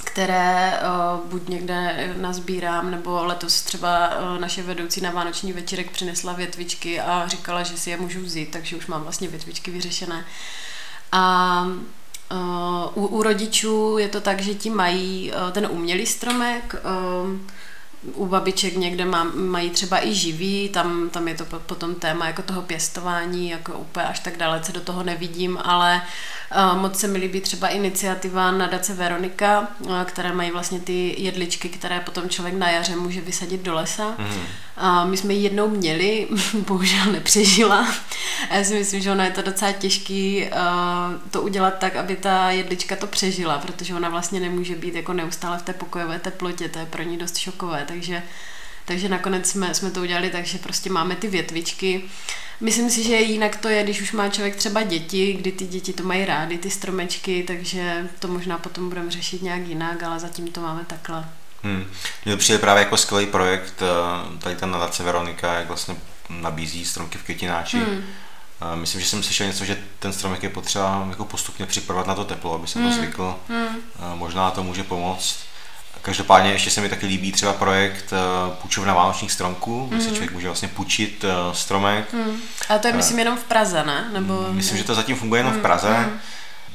které 0.04 0.80
uh, 0.82 1.30
buď 1.30 1.48
někde 1.48 2.14
nazbírám, 2.18 2.92
nebo 2.92 3.26
letos 3.26 3.62
třeba 3.62 4.10
uh, 4.10 4.40
naše 4.40 4.64
vedoucí 4.64 5.02
na 5.02 5.12
Vánoční 5.12 5.54
večírek 5.54 5.92
přinesla 5.92 6.34
větvičky 6.34 7.00
a 7.00 7.28
říkala, 7.28 7.64
že 7.64 7.78
si 7.78 7.90
je 7.90 7.98
můžu 7.98 8.22
vzít, 8.22 8.52
takže 8.52 8.76
už 8.76 8.88
mám 8.88 9.04
vlastně 9.04 9.28
větvičky 9.28 9.72
vyřešené. 9.72 10.26
A 11.12 11.66
uh, 12.32 13.04
u, 13.04 13.08
u 13.08 13.24
rodičů 13.24 13.98
je 13.98 14.08
to 14.08 14.22
tak, 14.22 14.42
že 14.42 14.54
ti 14.54 14.70
mají 14.70 15.32
uh, 15.32 15.52
ten 15.52 15.68
umělý 15.72 16.06
stromek, 16.06 16.76
uh, 16.76 17.40
u 18.14 18.26
babiček 18.26 18.76
někde 18.76 19.06
má, 19.06 19.24
mají 19.34 19.70
třeba 19.70 20.06
i 20.06 20.14
živý, 20.14 20.70
tam, 20.70 21.10
tam 21.10 21.28
je 21.28 21.36
to 21.36 21.46
potom 21.46 21.96
téma 21.96 22.28
jako 22.28 22.42
toho 22.42 22.62
pěstování, 22.62 23.50
jako 23.50 23.74
úplně 23.74 24.06
až 24.06 24.20
tak 24.20 24.38
dalece 24.38 24.72
do 24.72 24.82
toho 24.82 25.04
nevidím, 25.04 25.60
ale 25.64 26.02
uh, 26.74 26.82
moc 26.82 27.00
se 27.00 27.08
mi 27.08 27.20
líbí 27.20 27.42
třeba 27.42 27.68
iniciativa 27.68 28.52
nadace 28.52 28.94
Veronika, 28.94 29.68
uh, 29.80 30.02
které 30.06 30.34
mají 30.34 30.52
vlastně 30.52 30.80
ty 30.80 31.16
jedličky, 31.18 31.70
které 31.70 32.00
potom 32.00 32.30
člověk 32.30 32.56
na 32.56 32.70
jaře 32.70 32.96
může 32.96 33.22
vysadit 33.22 33.62
do 33.62 33.74
lesa. 33.74 34.14
Mm. 34.18 34.42
A 34.84 35.06
my 35.06 35.18
jsme 35.18 35.34
ji 35.34 35.44
jednou 35.44 35.70
měli, 35.70 36.28
bohužel 36.68 37.12
nepřežila. 37.12 37.88
A 38.50 38.56
já 38.56 38.64
si 38.64 38.74
myslím, 38.74 39.02
že 39.02 39.12
ono 39.12 39.24
je 39.24 39.32
to 39.32 39.42
docela 39.42 39.72
těžký 39.72 40.44
uh, 40.44 41.30
to 41.32 41.42
udělat 41.42 41.74
tak, 41.80 41.96
aby 41.96 42.16
ta 42.16 42.52
jedlička 42.52 42.96
to 42.96 43.08
přežila, 43.08 43.58
protože 43.58 43.96
ona 43.96 44.10
vlastně 44.10 44.40
nemůže 44.40 44.76
být 44.76 44.96
jako 44.96 45.14
neustále 45.14 45.58
v 45.58 45.62
té 45.62 45.74
pokojové 45.74 46.20
teplotě, 46.20 46.70
to 46.70 46.80
je 46.80 46.86
pro 46.86 47.04
ní 47.04 47.18
dost 47.18 47.38
šokové, 47.38 47.86
takže 47.88 48.24
takže 48.86 49.10
nakonec 49.10 49.50
jsme, 49.50 49.74
jsme 49.74 49.92
to 49.92 50.02
udělali 50.02 50.30
tak, 50.30 50.46
že 50.46 50.58
prostě 50.58 50.90
máme 50.90 51.16
ty 51.16 51.28
větvičky. 51.28 52.02
Myslím 52.62 52.90
si, 52.90 53.04
že 53.04 53.16
jinak 53.16 53.56
to 53.56 53.70
je, 53.70 53.84
když 53.84 54.02
už 54.02 54.12
má 54.12 54.30
člověk 54.30 54.56
třeba 54.56 54.84
děti, 54.84 55.34
kdy 55.34 55.52
ty 55.52 55.68
děti 55.68 55.94
to 55.94 56.04
mají 56.04 56.26
rády, 56.26 56.58
ty 56.58 56.70
stromečky, 56.70 57.44
takže 57.48 58.10
to 58.20 58.28
možná 58.28 58.58
potom 58.58 58.90
budeme 58.90 59.12
řešit 59.12 59.42
nějak 59.42 59.68
jinak, 59.68 60.04
ale 60.04 60.20
zatím 60.20 60.48
to 60.48 60.62
máme 60.62 60.86
takhle. 60.88 61.41
Hmm. 61.64 61.86
Mně 62.26 62.34
to 62.34 62.40
přijde 62.40 62.60
právě 62.60 62.84
jako 62.84 62.98
skvělý 62.98 63.26
projekt, 63.26 63.74
eh, 63.82 64.40
tady 64.40 64.56
ta 64.56 64.66
nadace 64.66 65.04
Veronika, 65.04 65.54
jak 65.54 65.68
vlastně 65.68 65.96
nabízí 66.30 66.86
stromky 66.86 67.18
v 67.18 67.24
květináči. 67.24 67.78
Hmm. 67.78 68.04
Eh, 68.62 68.76
myslím, 68.76 69.02
že 69.02 69.08
jsem 69.08 69.24
slyšel 69.24 69.48
něco, 69.48 69.66
že 69.66 69.78
ten 70.00 70.14
stromek 70.14 70.44
je 70.44 70.50
potřeba 70.50 71.06
jako 71.10 71.26
postupně 71.26 71.66
připravovat 71.66 72.08
na 72.08 72.16
to 72.16 72.26
teplo, 72.26 72.56
aby 72.56 72.68
se 72.68 72.80
hmm. 72.80 72.90
to 72.90 72.96
zvykl. 72.96 73.36
Hmm. 73.50 73.68
Eh, 73.68 74.16
možná 74.16 74.52
to 74.52 74.64
může 74.64 74.84
pomoct. 74.84 75.40
Každopádně 76.02 76.52
ještě 76.52 76.70
se 76.70 76.82
mi 76.82 76.90
taky 76.90 77.06
líbí 77.06 77.32
třeba 77.32 77.54
projekt 77.54 78.14
půjčovna 78.62 78.94
vánočních 78.94 79.32
stromků, 79.32 79.86
kde 79.88 79.98
mm. 79.98 80.04
si 80.04 80.10
člověk 80.10 80.32
může 80.32 80.48
vlastně 80.48 80.68
půjčit 80.68 81.26
stromek. 81.54 82.14
Mm. 82.14 82.38
Ale 82.70 82.80
to 82.80 82.88
je 82.88 82.94
myslím 82.94 83.20
jenom 83.20 83.38
v 83.38 83.44
Praze, 83.44 83.84
ne? 83.84 84.10
Nebo... 84.14 84.48
Myslím, 84.52 84.78
že 84.78 84.84
to 84.84 84.96
zatím 84.96 85.16
funguje 85.16 85.40
jenom 85.40 85.54
mm. 85.54 85.60
v 85.60 85.62
Praze. 85.62 85.90
Mm. 85.90 86.20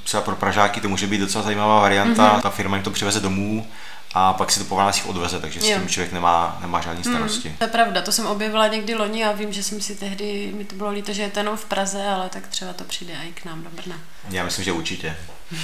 Třeba 0.05 0.23
pro 0.23 0.37
Pražáky 0.37 0.81
to 0.81 0.89
může 0.89 1.07
být 1.07 1.19
docela 1.19 1.45
zajímavá 1.45 1.81
varianta. 1.81 2.33
Mm. 2.35 2.41
Ta 2.41 2.51
firma 2.51 2.77
jim 2.77 2.85
to 2.85 2.91
přiveze 2.91 3.21
domů 3.21 3.67
a 4.15 4.33
pak 4.33 4.53
si 4.53 4.59
to 4.59 4.65
po 4.65 4.77
Vánocích 4.77 5.09
odveze, 5.09 5.41
takže 5.41 5.61
s 5.61 5.65
tím 5.65 5.89
člověk 5.89 6.13
nemá, 6.13 6.59
nemá 6.61 6.81
žádný 6.81 7.03
hmm, 7.03 7.15
starosti. 7.15 7.49
Hmm, 7.49 7.59
to 7.59 7.65
je 7.65 7.69
pravda, 7.69 8.03
to 8.03 8.13
jsem 8.13 8.27
objevila 8.27 8.67
někdy 8.67 8.95
loni 8.95 9.25
a 9.25 9.33
vím, 9.33 9.53
že 9.53 9.63
jsem 9.63 9.81
si 9.81 9.97
tehdy, 9.97 10.53
mi 10.57 10.65
to 10.65 10.75
bylo 10.75 10.91
líto, 10.91 11.13
že 11.13 11.23
je 11.23 11.31
to 11.31 11.39
jenom 11.39 11.57
v 11.57 11.65
Praze, 11.65 12.07
ale 12.07 12.29
tak 12.29 12.47
třeba 12.47 12.73
to 12.73 12.85
přijde 12.85 13.13
i 13.29 13.33
k 13.33 13.45
nám 13.45 13.63
do 13.63 13.71
Brna. 13.71 13.97
Já 14.31 14.45
myslím, 14.45 14.65
že 14.65 14.73
určitě. 14.73 15.17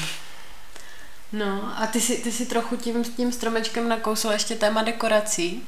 No 1.32 1.72
a 1.76 1.86
ty 1.86 2.00
si, 2.00 2.16
ty 2.16 2.32
si 2.32 2.46
trochu 2.46 2.76
tím, 2.76 3.04
tím 3.04 3.32
stromečkem 3.32 3.88
nakousl 3.88 4.30
ještě 4.30 4.54
téma 4.54 4.82
dekorací. 4.82 5.62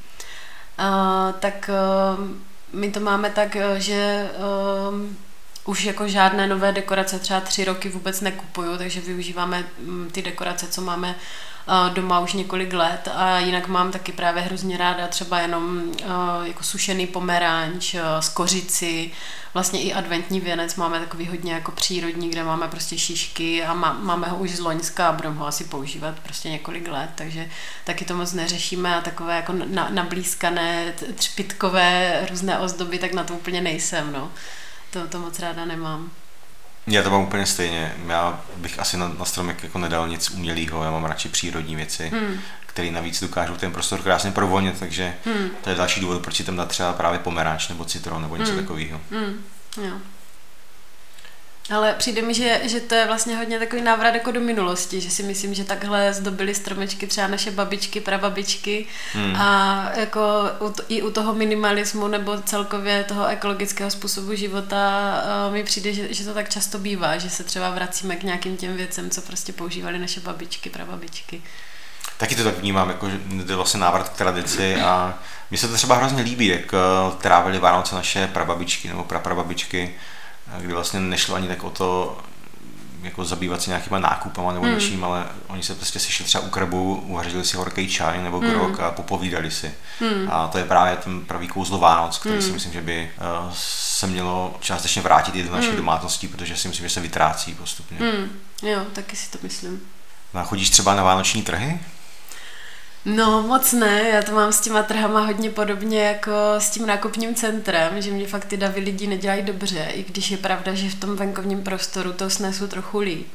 tak 1.40 1.70
uh, 2.18 2.24
my 2.72 2.90
to 2.90 3.00
máme 3.00 3.30
tak, 3.30 3.56
že 3.76 4.30
uh, 4.90 5.14
už 5.64 5.84
jako 5.84 6.08
žádné 6.08 6.46
nové 6.46 6.72
dekorace 6.72 7.18
třeba 7.18 7.40
tři 7.40 7.64
roky 7.64 7.88
vůbec 7.88 8.20
nekupuju, 8.20 8.78
takže 8.78 9.00
využíváme 9.00 9.64
mm, 9.78 10.10
ty 10.12 10.22
dekorace, 10.22 10.66
co 10.66 10.80
máme 10.80 11.14
doma 11.94 12.20
už 12.20 12.32
několik 12.32 12.72
let 12.72 13.08
a 13.14 13.38
jinak 13.38 13.68
mám 13.68 13.92
taky 13.92 14.12
právě 14.12 14.42
hrozně 14.42 14.76
ráda 14.76 15.06
třeba 15.06 15.40
jenom 15.40 15.82
jako 16.42 16.62
sušený 16.62 17.06
pomeranč 17.06 17.96
z 18.20 18.28
kořici, 18.28 19.10
vlastně 19.54 19.82
i 19.82 19.92
adventní 19.92 20.40
věnec 20.40 20.76
máme 20.76 21.00
takový 21.00 21.26
hodně 21.26 21.52
jako 21.52 21.72
přírodní, 21.72 22.30
kde 22.30 22.44
máme 22.44 22.68
prostě 22.68 22.98
šišky 22.98 23.64
a 23.64 23.74
má, 23.74 23.92
máme 23.92 24.28
ho 24.28 24.36
už 24.36 24.50
z 24.50 24.60
Loňska 24.60 25.08
a 25.08 25.12
budeme 25.12 25.36
ho 25.36 25.46
asi 25.46 25.64
používat 25.64 26.20
prostě 26.20 26.50
několik 26.50 26.88
let, 26.88 27.10
takže 27.14 27.50
taky 27.84 28.04
to 28.04 28.16
moc 28.16 28.32
neřešíme 28.32 28.96
a 28.96 29.00
takové 29.00 29.36
jako 29.36 29.52
na, 29.52 29.88
nablízkané, 29.90 30.92
třpitkové 31.14 32.20
různé 32.30 32.58
ozdoby, 32.58 32.98
tak 32.98 33.12
na 33.12 33.24
to 33.24 33.34
úplně 33.34 33.60
nejsem, 33.60 34.12
no. 34.12 34.32
To, 34.90 35.08
to 35.08 35.18
moc 35.18 35.38
ráda 35.38 35.64
nemám. 35.64 36.10
Já 36.86 37.02
to 37.02 37.10
mám 37.10 37.22
úplně 37.22 37.46
stejně. 37.46 37.94
Já 38.06 38.40
bych 38.56 38.78
asi 38.78 38.96
na, 38.96 39.08
na 39.08 39.24
stromek 39.24 39.62
jako 39.62 39.78
nedal 39.78 40.08
nic 40.08 40.30
umělého, 40.30 40.84
já 40.84 40.90
mám 40.90 41.04
radši 41.04 41.28
přírodní 41.28 41.76
věci, 41.76 42.08
hmm. 42.08 42.40
které 42.66 42.90
navíc 42.90 43.20
dokážou 43.20 43.56
ten 43.56 43.72
prostor 43.72 44.02
krásně 44.02 44.30
provolnit, 44.30 44.78
takže 44.78 45.14
hmm. 45.24 45.48
to 45.64 45.70
je 45.70 45.76
další 45.76 46.00
důvod, 46.00 46.22
proč 46.22 46.36
si 46.36 46.44
tam 46.44 46.56
dát 46.56 46.68
třeba 46.68 46.92
právě 46.92 47.18
pomeranč 47.18 47.68
nebo 47.68 47.84
citron 47.84 48.22
nebo 48.22 48.36
něco 48.36 48.52
hmm. 48.52 48.60
takového. 48.60 49.00
Hmm. 49.10 49.44
Jo. 49.82 49.96
Ale 51.70 51.94
přijde 51.94 52.22
mi, 52.22 52.34
že, 52.34 52.60
že 52.64 52.80
to 52.80 52.94
je 52.94 53.06
vlastně 53.06 53.36
hodně 53.36 53.58
takový 53.58 53.82
návrat 53.82 54.14
jako 54.14 54.30
do 54.30 54.40
minulosti, 54.40 55.00
že 55.00 55.10
si 55.10 55.22
myslím, 55.22 55.54
že 55.54 55.64
takhle 55.64 56.12
zdobily 56.12 56.54
stromečky 56.54 57.06
třeba 57.06 57.26
naše 57.26 57.50
babičky, 57.50 58.00
prababičky 58.00 58.86
hmm. 59.12 59.36
a 59.36 59.90
jako 59.96 60.20
u, 60.60 60.74
i 60.88 61.02
u 61.02 61.10
toho 61.10 61.34
minimalismu 61.34 62.08
nebo 62.08 62.38
celkově 62.42 63.04
toho 63.04 63.26
ekologického 63.26 63.90
způsobu 63.90 64.34
života 64.34 65.14
uh, 65.46 65.52
mi 65.52 65.64
přijde, 65.64 65.92
že, 65.92 66.14
že 66.14 66.24
to 66.24 66.34
tak 66.34 66.48
často 66.48 66.78
bývá, 66.78 67.18
že 67.18 67.30
se 67.30 67.44
třeba 67.44 67.70
vracíme 67.70 68.16
k 68.16 68.22
nějakým 68.22 68.56
těm 68.56 68.76
věcem, 68.76 69.10
co 69.10 69.20
prostě 69.20 69.52
používali 69.52 69.98
naše 69.98 70.20
babičky, 70.20 70.70
prababičky. 70.70 71.42
Taky 72.16 72.34
to 72.36 72.44
tak 72.44 72.58
vnímám, 72.58 72.88
jako, 72.88 73.10
že 73.10 73.18
je 73.48 73.56
vlastně 73.56 73.80
návrat 73.80 74.08
k 74.08 74.16
tradici 74.16 74.76
a 74.76 75.18
mně 75.50 75.58
se 75.58 75.68
to 75.68 75.74
třeba 75.74 75.96
hrozně 75.96 76.22
líbí, 76.22 76.46
jak 76.46 76.74
eh, 76.74 76.78
trávili 77.20 77.58
Vánoce 77.58 77.94
naše 77.94 78.26
prababičky 78.26 78.88
nebo 78.88 79.04
praprababičky 79.04 79.94
kdy 80.60 80.72
vlastně 80.72 81.00
nešlo 81.00 81.34
ani 81.34 81.48
tak 81.48 81.64
o 81.64 81.70
to, 81.70 82.18
jako 83.02 83.24
zabývat 83.24 83.62
se 83.62 83.70
nějakýma 83.70 83.98
nákupama 83.98 84.52
nebo 84.52 84.64
hmm. 84.64 84.74
něčím, 84.74 85.04
ale 85.04 85.26
oni 85.46 85.62
se 85.62 85.74
prostě 85.74 85.98
sešli 85.98 86.24
třeba 86.24 86.44
u 86.44 86.50
krbu, 86.50 87.04
uvařili 87.06 87.44
si 87.44 87.56
horký 87.56 87.88
čaj 87.88 88.22
nebo 88.22 88.38
grok 88.38 88.78
hmm. 88.78 88.84
a 88.84 88.90
popovídali 88.90 89.50
si. 89.50 89.74
Hmm. 90.00 90.28
A 90.30 90.48
to 90.48 90.58
je 90.58 90.64
právě 90.64 90.96
ten 90.96 91.20
pravý 91.20 91.48
kouzlo 91.48 91.78
Vánoc, 91.78 92.18
který 92.18 92.34
hmm. 92.34 92.42
si 92.42 92.52
myslím, 92.52 92.72
že 92.72 92.80
by 92.80 93.10
uh, 93.46 93.52
se 93.54 94.06
mělo 94.06 94.56
částečně 94.60 95.02
vrátit 95.02 95.34
i 95.34 95.42
do 95.42 95.52
našich 95.52 95.68
hmm. 95.68 95.76
domácností, 95.76 96.28
protože 96.28 96.56
si 96.56 96.68
myslím, 96.68 96.86
že 96.86 96.94
se 96.94 97.00
vytrácí 97.00 97.54
postupně. 97.54 97.98
Hmm. 97.98 98.40
Jo, 98.62 98.84
taky 98.92 99.16
si 99.16 99.30
to 99.30 99.38
myslím. 99.42 99.80
No 100.34 100.40
a 100.40 100.44
chodíš 100.44 100.70
třeba 100.70 100.94
na 100.94 101.02
vánoční 101.02 101.42
trhy? 101.42 101.80
No 103.04 103.42
moc 103.42 103.72
ne, 103.72 104.08
já 104.08 104.22
to 104.22 104.32
mám 104.32 104.52
s 104.52 104.60
těma 104.60 104.82
trhama 104.82 105.20
hodně 105.20 105.50
podobně 105.50 106.02
jako 106.02 106.32
s 106.58 106.70
tím 106.70 106.86
nákupním 106.86 107.34
centrem, 107.34 108.02
že 108.02 108.10
mě 108.10 108.26
fakt 108.26 108.44
ty 108.44 108.56
davy 108.56 108.80
lidí 108.80 109.06
nedělají 109.06 109.42
dobře, 109.42 109.88
i 109.94 110.02
když 110.02 110.30
je 110.30 110.36
pravda, 110.36 110.74
že 110.74 110.88
v 110.88 111.00
tom 111.00 111.16
venkovním 111.16 111.62
prostoru 111.62 112.12
to 112.12 112.30
snesu 112.30 112.68
trochu 112.68 112.98
líp. 112.98 113.26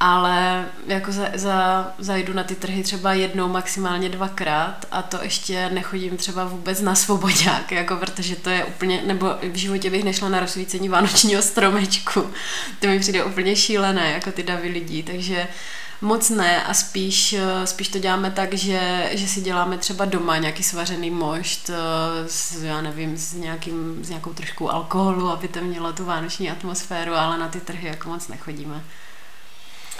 Ale 0.00 0.66
jako 0.86 1.12
za, 1.12 1.28
za, 1.34 1.92
zajdu 1.98 2.32
na 2.32 2.44
ty 2.44 2.54
trhy 2.54 2.82
třeba 2.82 3.12
jednou, 3.12 3.48
maximálně 3.48 4.08
dvakrát 4.08 4.86
a 4.90 5.02
to 5.02 5.18
ještě 5.22 5.70
nechodím 5.70 6.16
třeba 6.16 6.44
vůbec 6.44 6.80
na 6.80 6.94
svobodák, 6.94 7.72
jako 7.72 7.96
protože 7.96 8.36
to 8.36 8.50
je 8.50 8.64
úplně, 8.64 9.02
nebo 9.06 9.26
v 9.42 9.56
životě 9.56 9.90
bych 9.90 10.04
nešla 10.04 10.28
na 10.28 10.40
rozsvícení 10.40 10.88
vánočního 10.88 11.42
stromečku. 11.42 12.30
To 12.80 12.86
mi 12.86 13.00
přijde 13.00 13.24
úplně 13.24 13.56
šílené, 13.56 14.12
jako 14.12 14.32
ty 14.32 14.42
davy 14.42 14.68
lidí, 14.68 15.02
takže 15.02 15.36
uh, 15.36 15.48
Moc 16.00 16.30
ne 16.30 16.64
a 16.64 16.74
spíš, 16.74 17.32
eh, 17.32 17.66
spíš 17.66 17.88
to 17.88 17.98
děláme 17.98 18.30
tak, 18.30 18.54
že, 18.54 19.10
že 19.12 19.28
si 19.28 19.40
děláme 19.40 19.78
třeba 19.78 20.04
doma 20.04 20.36
nějaký 20.36 20.62
svařený 20.62 21.10
mošt 21.10 21.70
eh, 21.70 21.74
s, 22.28 22.62
já 22.62 22.80
nevím, 22.80 23.16
s, 23.16 23.32
nějakým, 23.32 24.04
s 24.04 24.08
nějakou 24.08 24.32
trošku 24.32 24.72
alkoholu, 24.72 25.30
aby 25.30 25.48
to 25.48 25.60
mělo 25.60 25.92
tu 25.92 26.04
vánoční 26.04 26.50
atmosféru, 26.50 27.14
ale 27.14 27.38
na 27.38 27.48
ty 27.48 27.60
trhy 27.60 27.88
jako 27.88 28.08
moc 28.08 28.28
nechodíme. 28.28 28.84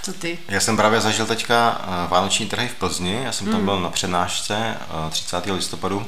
Co 0.01 0.13
ty? 0.13 0.39
Já 0.47 0.59
jsem 0.59 0.77
právě 0.77 1.01
zažil 1.01 1.25
teďka 1.25 1.81
eh, 1.83 2.07
vánoční 2.07 2.45
trhy 2.45 2.67
v 2.67 2.75
Plzni, 2.75 3.23
já 3.23 3.31
jsem 3.31 3.47
tam 3.47 3.59
mm. 3.59 3.65
byl 3.65 3.79
na 3.79 3.89
přednášce 3.89 4.77
30. 5.09 5.45
listopadu 5.45 6.05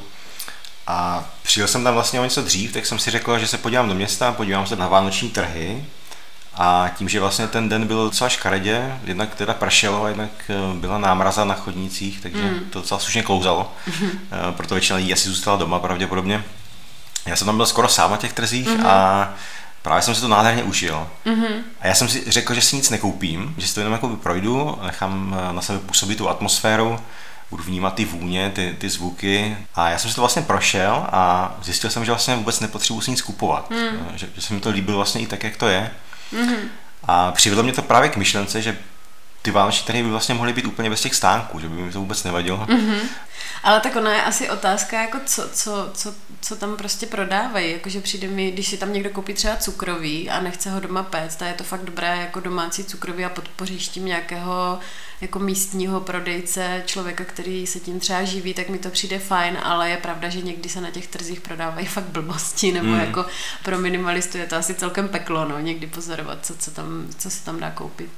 a 0.87 1.25
přijel 1.43 1.67
jsem 1.67 1.83
tam 1.83 1.93
vlastně 1.93 2.19
o 2.19 2.23
něco 2.23 2.41
dřív, 2.41 2.73
tak 2.73 2.85
jsem 2.85 2.99
si 2.99 3.11
řekl, 3.11 3.39
že 3.39 3.47
se 3.47 3.57
podívám 3.57 3.87
do 3.89 3.95
města, 3.95 4.31
podívám 4.31 4.67
se 4.67 4.75
na 4.75 4.87
vánoční 4.87 5.29
trhy 5.29 5.85
a 6.57 6.89
tím, 6.97 7.09
že 7.09 7.19
vlastně 7.19 7.47
ten 7.47 7.69
den 7.69 7.87
byl 7.87 8.03
docela 8.03 8.29
škaredě, 8.29 8.99
jednak 9.03 9.35
teda 9.35 9.53
pršelo 9.53 10.03
a 10.03 10.07
jednak 10.07 10.29
eh, 10.49 10.53
byla 10.79 10.97
námraza 10.97 11.45
na 11.45 11.55
chodnících, 11.55 12.21
takže 12.21 12.41
mm. 12.43 12.59
to 12.69 12.79
docela 12.79 12.99
slušně 12.99 13.23
klouzalo. 13.23 13.71
Mm. 14.01 14.09
Proto 14.57 14.75
většina 14.75 14.97
lidí 14.97 15.13
asi 15.13 15.29
zůstala 15.29 15.57
doma 15.57 15.79
pravděpodobně. 15.79 16.43
Já 17.25 17.35
jsem 17.35 17.45
tam 17.45 17.57
byl 17.57 17.65
skoro 17.65 17.87
sám 17.87 18.11
na 18.11 18.17
těch 18.17 18.33
trzích 18.33 18.67
mm. 18.67 18.85
a 18.85 19.29
právě 19.81 20.01
jsem 20.01 20.15
si 20.15 20.21
to 20.21 20.27
nádherně 20.27 20.63
užil. 20.63 21.07
Mm-hmm. 21.25 21.53
A 21.81 21.87
já 21.87 21.95
jsem 21.95 22.09
si 22.09 22.23
řekl, 22.27 22.53
že 22.53 22.61
si 22.61 22.75
nic 22.75 22.89
nekoupím, 22.89 23.55
že 23.57 23.67
si 23.67 23.73
to 23.73 23.79
jenom 23.79 23.93
jako 23.93 24.07
projdu, 24.07 24.77
nechám 24.85 25.37
eh, 25.39 25.53
na 25.53 25.61
sebe 25.61 25.79
působit 25.79 26.15
tu 26.15 26.29
atmosféru, 26.29 26.99
budu 27.49 27.63
vnímat 27.63 27.93
ty 27.93 28.05
vůně, 28.05 28.51
ty, 28.55 28.75
ty 28.77 28.89
zvuky. 28.89 29.57
A 29.75 29.89
já 29.89 29.97
jsem 29.97 30.09
si 30.09 30.15
to 30.15 30.21
vlastně 30.21 30.41
prošel 30.41 31.05
a 31.11 31.55
zjistil 31.63 31.89
jsem, 31.89 32.05
že 32.05 32.11
vlastně 32.11 32.35
vůbec 32.35 32.59
nepotřebuji 32.59 33.01
si 33.01 33.11
nic 33.11 33.21
kupovat. 33.21 33.69
Mm. 33.69 34.07
Že, 34.15 34.29
že 34.35 34.41
se 34.41 34.53
mi 34.53 34.59
to 34.59 34.69
líbilo 34.69 34.97
vlastně 34.97 35.21
i 35.21 35.27
tak, 35.27 35.43
jak 35.43 35.57
to 35.57 35.67
je. 35.67 35.91
Mm-hmm. 36.33 36.67
A 37.03 37.31
přivedlo 37.31 37.63
mě 37.63 37.73
to 37.73 37.81
právě 37.81 38.09
k 38.09 38.17
myšlence, 38.17 38.61
že 38.61 38.77
ty 39.41 39.51
vánoční 39.51 39.85
trhy 39.85 40.03
by 40.03 40.09
vlastně 40.09 40.35
mohly 40.35 40.53
být 40.53 40.65
úplně 40.65 40.89
bez 40.89 41.01
těch 41.01 41.15
stánků, 41.15 41.59
že 41.59 41.69
by 41.69 41.75
mi 41.75 41.91
to 41.91 41.99
vůbec 41.99 42.23
nevadilo. 42.23 42.65
Mm-hmm. 42.65 42.99
Ale 43.63 43.79
tak 43.79 43.95
ona 43.95 44.13
je 44.13 44.23
asi 44.23 44.49
otázka, 44.49 45.01
jako 45.01 45.17
co, 45.25 45.49
co, 45.49 45.89
co, 45.93 46.13
co 46.41 46.55
tam 46.55 46.77
prostě 46.77 47.05
prodávají. 47.05 47.71
Jakože 47.71 48.01
přijde 48.01 48.27
mi, 48.27 48.51
když 48.51 48.67
si 48.67 48.77
tam 48.77 48.93
někdo 48.93 49.09
koupí 49.09 49.33
třeba 49.33 49.55
cukroví 49.55 50.29
a 50.29 50.41
nechce 50.41 50.71
ho 50.71 50.79
doma 50.79 51.03
péct, 51.03 51.39
tak 51.39 51.47
je 51.47 51.53
to 51.53 51.63
fakt 51.63 51.83
dobré 51.83 52.17
jako 52.17 52.39
domácí 52.39 52.83
cukroví 52.83 53.25
a 53.25 53.29
podpoříš 53.29 53.87
tím 53.87 54.05
nějakého 54.05 54.79
jako 55.21 55.39
místního 55.39 56.01
prodejce, 56.01 56.83
člověka, 56.85 57.23
který 57.25 57.67
se 57.67 57.79
tím 57.79 57.99
třeba 57.99 58.23
živí, 58.23 58.53
tak 58.53 58.69
mi 58.69 58.77
to 58.77 58.89
přijde 58.89 59.19
fajn, 59.19 59.57
ale 59.63 59.89
je 59.89 59.97
pravda, 59.97 60.29
že 60.29 60.41
někdy 60.41 60.69
se 60.69 60.81
na 60.81 60.91
těch 60.91 61.07
trzích 61.07 61.41
prodávají 61.41 61.85
fakt 61.97 62.07
blbosti, 62.07 62.71
nebo 62.71 62.87
mm. 62.87 62.99
jako 62.99 63.25
pro 63.63 63.77
minimalistu 63.77 64.37
je 64.37 64.45
to 64.45 64.55
asi 64.55 64.73
celkem 64.73 65.07
peklo, 65.07 65.45
no, 65.45 65.59
někdy 65.59 65.87
pozorovat, 65.87 66.45
co, 66.45 66.57
co, 66.57 66.71
tam, 66.71 67.07
co 67.17 67.29
se 67.29 67.45
tam 67.45 67.59
dá 67.59 67.71
koupit. 67.71 68.09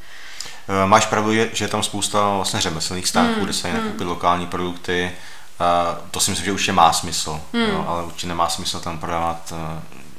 Eh, 0.69 0.88
máš 0.88 1.05
pravdu, 1.05 1.33
že 1.33 1.65
je 1.65 1.67
tam 1.67 1.83
spousta 1.83 2.35
vlastně 2.35 2.62
řemeslných 2.62 3.07
stánků, 3.07 3.39
mm. 3.39 3.43
kde 3.43 3.53
se 3.53 3.67
dají 3.67 3.79
nakoupit 3.79 4.03
mm. 4.03 4.09
lokální 4.09 4.47
produkty. 4.47 5.12
Uh, 5.59 6.07
to 6.12 6.19
si 6.19 6.31
myslím, 6.31 6.45
že 6.45 6.51
určitě 6.51 6.73
má 6.73 6.93
smysl, 6.93 7.41
mm. 7.53 7.62
jo, 7.62 7.85
ale 7.88 8.03
určitě 8.03 8.27
nemá 8.27 8.49
smysl 8.49 8.79
tam 8.79 8.99
prodávat 8.99 9.51
uh, 9.51 9.57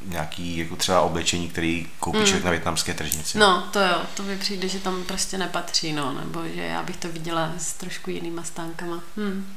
nějaký 0.04 0.58
jako 0.58 0.76
třeba 0.76 1.00
oblečení, 1.00 1.48
který 1.48 1.88
koupí 2.00 2.18
mm. 2.18 2.24
člověk 2.24 2.44
na 2.44 2.50
větnamské 2.50 2.94
tržnici. 2.94 3.38
No, 3.38 3.68
to 3.72 3.80
jo, 3.80 4.02
to 4.14 4.22
mi 4.22 4.36
přijde, 4.36 4.68
že 4.68 4.78
tam 4.78 5.04
prostě 5.04 5.38
nepatří, 5.38 5.92
no, 5.92 6.12
nebo 6.12 6.42
že 6.54 6.62
já 6.62 6.82
bych 6.82 6.96
to 6.96 7.08
viděla 7.08 7.52
s 7.58 7.72
trošku 7.72 8.10
jinýma 8.10 8.42
stánkama. 8.42 9.00
Hmm. 9.16 9.56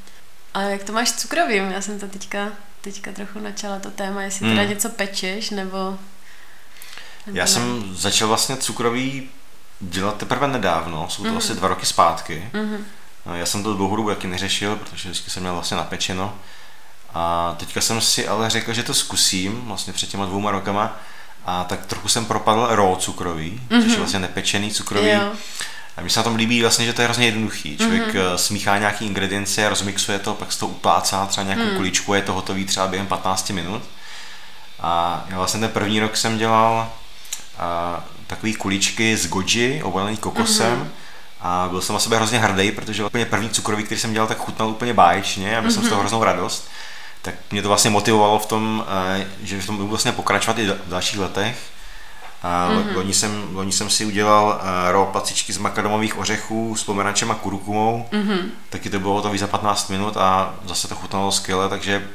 A 0.54 0.62
jak 0.62 0.84
to 0.84 0.94
máš 0.94 1.10
s 1.10 1.16
cukrovým? 1.16 1.72
Já 1.72 1.82
jsem 1.82 2.00
to 2.00 2.08
teďka, 2.08 2.48
teďka 2.82 3.12
trochu 3.12 3.40
načala 3.40 3.80
to 3.80 3.92
téma, 3.92 4.22
jestli 4.22 4.46
hmm. 4.46 4.56
teda 4.56 4.70
něco 4.70 4.90
pečeš, 4.90 5.50
nebo... 5.50 5.98
nebo 7.26 7.38
já 7.38 7.44
ne? 7.44 7.48
jsem 7.48 7.96
začal 7.96 8.28
vlastně 8.28 8.58
cukrový 8.58 9.30
dělat 9.80 10.18
teprve 10.18 10.48
nedávno, 10.48 11.10
jsou 11.10 11.24
to 11.24 11.30
mm-hmm. 11.30 11.38
asi 11.38 11.54
dva 11.54 11.68
roky 11.68 11.86
zpátky. 11.86 12.50
Mm-hmm. 12.54 12.80
Já 13.34 13.46
jsem 13.46 13.64
to 13.64 13.74
dlouhou 13.74 13.96
dobu 13.96 14.10
taky 14.10 14.28
neřešil, 14.28 14.76
protože 14.76 15.10
vždycky 15.10 15.30
jsem 15.32 15.44
měl 15.44 15.54
vlastně 15.54 15.78
napečeno. 15.78 16.36
A 17.14 17.56
teďka 17.60 17.82
jsem 17.82 18.02
si 18.02 18.28
ale 18.28 18.50
řekl, 18.50 18.74
že 18.74 18.84
to 18.84 18.94
zkusím, 18.94 19.62
vlastně 19.66 19.94
před 19.94 20.10
těma 20.10 20.26
dvouma 20.26 20.52
rokama, 20.52 21.00
a 21.46 21.64
tak 21.64 21.86
trochu 21.86 22.08
jsem 22.08 22.26
propadl 22.26 22.68
raw 22.70 22.96
cukrový, 22.98 23.62
mm-hmm. 23.70 23.82
což 23.82 23.84
je 23.84 23.90
mhm. 23.90 23.98
vlastně 23.98 24.20
nepečený 24.20 24.72
cukrový. 24.72 25.10
Jo. 25.10 25.32
A 25.98 26.02
mně 26.02 26.10
se 26.10 26.20
na 26.20 26.24
tom 26.24 26.36
líbí 26.36 26.62
vlastně, 26.62 26.86
že 26.86 26.94
to 26.94 27.02
je 27.02 27.06
hrozně 27.06 27.26
jednoduchý. 27.26 27.78
Člověk 27.78 28.14
mm-hmm. 28.14 28.36
smíchá 28.36 28.78
nějaký 28.78 29.06
ingredience, 29.06 29.70
rozmixuje 29.70 30.20
to, 30.20 30.34
pak 30.34 30.52
se 30.52 30.60
to 30.60 30.68
uplácá 30.68 31.26
třeba 31.26 31.44
nějakou 31.44 31.64
mm. 31.64 31.76
kuličku 31.76 32.14
je 32.14 32.22
to 32.22 32.34
hotový 32.34 32.66
třeba 32.66 32.88
během 32.88 33.08
15 33.08 33.50
minut. 33.50 33.84
A 34.80 35.26
já 35.30 35.38
vlastně 35.38 35.60
ten 35.60 35.70
první 35.70 36.00
rok 36.00 36.18
jsem 36.18 36.38
dělal 36.38 36.92
a, 37.60 38.04
takový 38.28 38.54
kuličky 38.54 39.18
z 39.18 39.28
goji, 39.28 39.84
obalený 39.84 40.18
kokosem. 40.18 40.84
Mm-hmm. 40.84 40.88
A 41.42 41.68
byl 41.70 41.82
jsem 41.82 41.94
na 41.94 42.00
sebe 42.00 42.16
hrozně 42.16 42.40
hrdý, 42.40 42.72
protože 42.72 43.06
úplně 43.06 43.26
první 43.26 43.50
cukrový, 43.50 43.84
který 43.84 44.02
jsem 44.02 44.14
dělal, 44.14 44.28
tak 44.28 44.38
chutnal 44.38 44.70
úplně 44.70 44.94
báječně 44.94 45.58
a 45.58 45.62
měl 45.62 45.72
mm-hmm. 45.72 45.74
jsem 45.74 45.84
z 45.84 45.90
toho 45.90 45.96
mhm. 45.96 46.00
hroznou 46.00 46.24
radost 46.24 46.70
tak 47.24 47.36
mě 47.52 47.62
to 47.62 47.68
vlastně 47.68 47.92
motivovalo 47.92 48.40
v 48.40 48.46
tom, 48.46 48.86
eh, 49.18 49.28
že 49.44 49.62
v 49.62 49.66
tom 49.66 49.76
budu 49.78 49.90
vlastně 49.90 50.12
pokračovat 50.12 50.60
i 50.60 50.68
v 50.68 50.90
dalších 50.90 51.20
letech. 51.20 51.58
Mm-hmm. 52.44 52.96
Loni, 52.96 53.14
jsem, 53.14 53.48
loni 53.52 53.72
jsem 53.72 53.90
si 53.90 54.06
udělal 54.06 54.62
eh, 54.62 54.92
raw 54.92 55.08
pacičky 55.08 55.54
z 55.54 55.58
makadomových 55.58 56.18
ořechů 56.18 56.76
s 56.76 56.84
pomerančem 56.84 57.32
a 57.32 57.36
kurukumou. 57.36 58.06
Mm-hmm. 58.12 58.42
Taky 58.70 58.90
to 58.90 59.00
bylo 59.00 59.22
to 59.22 59.38
za 59.38 59.48
15 59.48 59.90
minut 59.90 60.18
a 60.18 60.56
zase 60.66 60.88
to 60.88 60.96
chutnalo 60.96 61.32
skvěle, 61.32 61.70
takže 61.70 62.08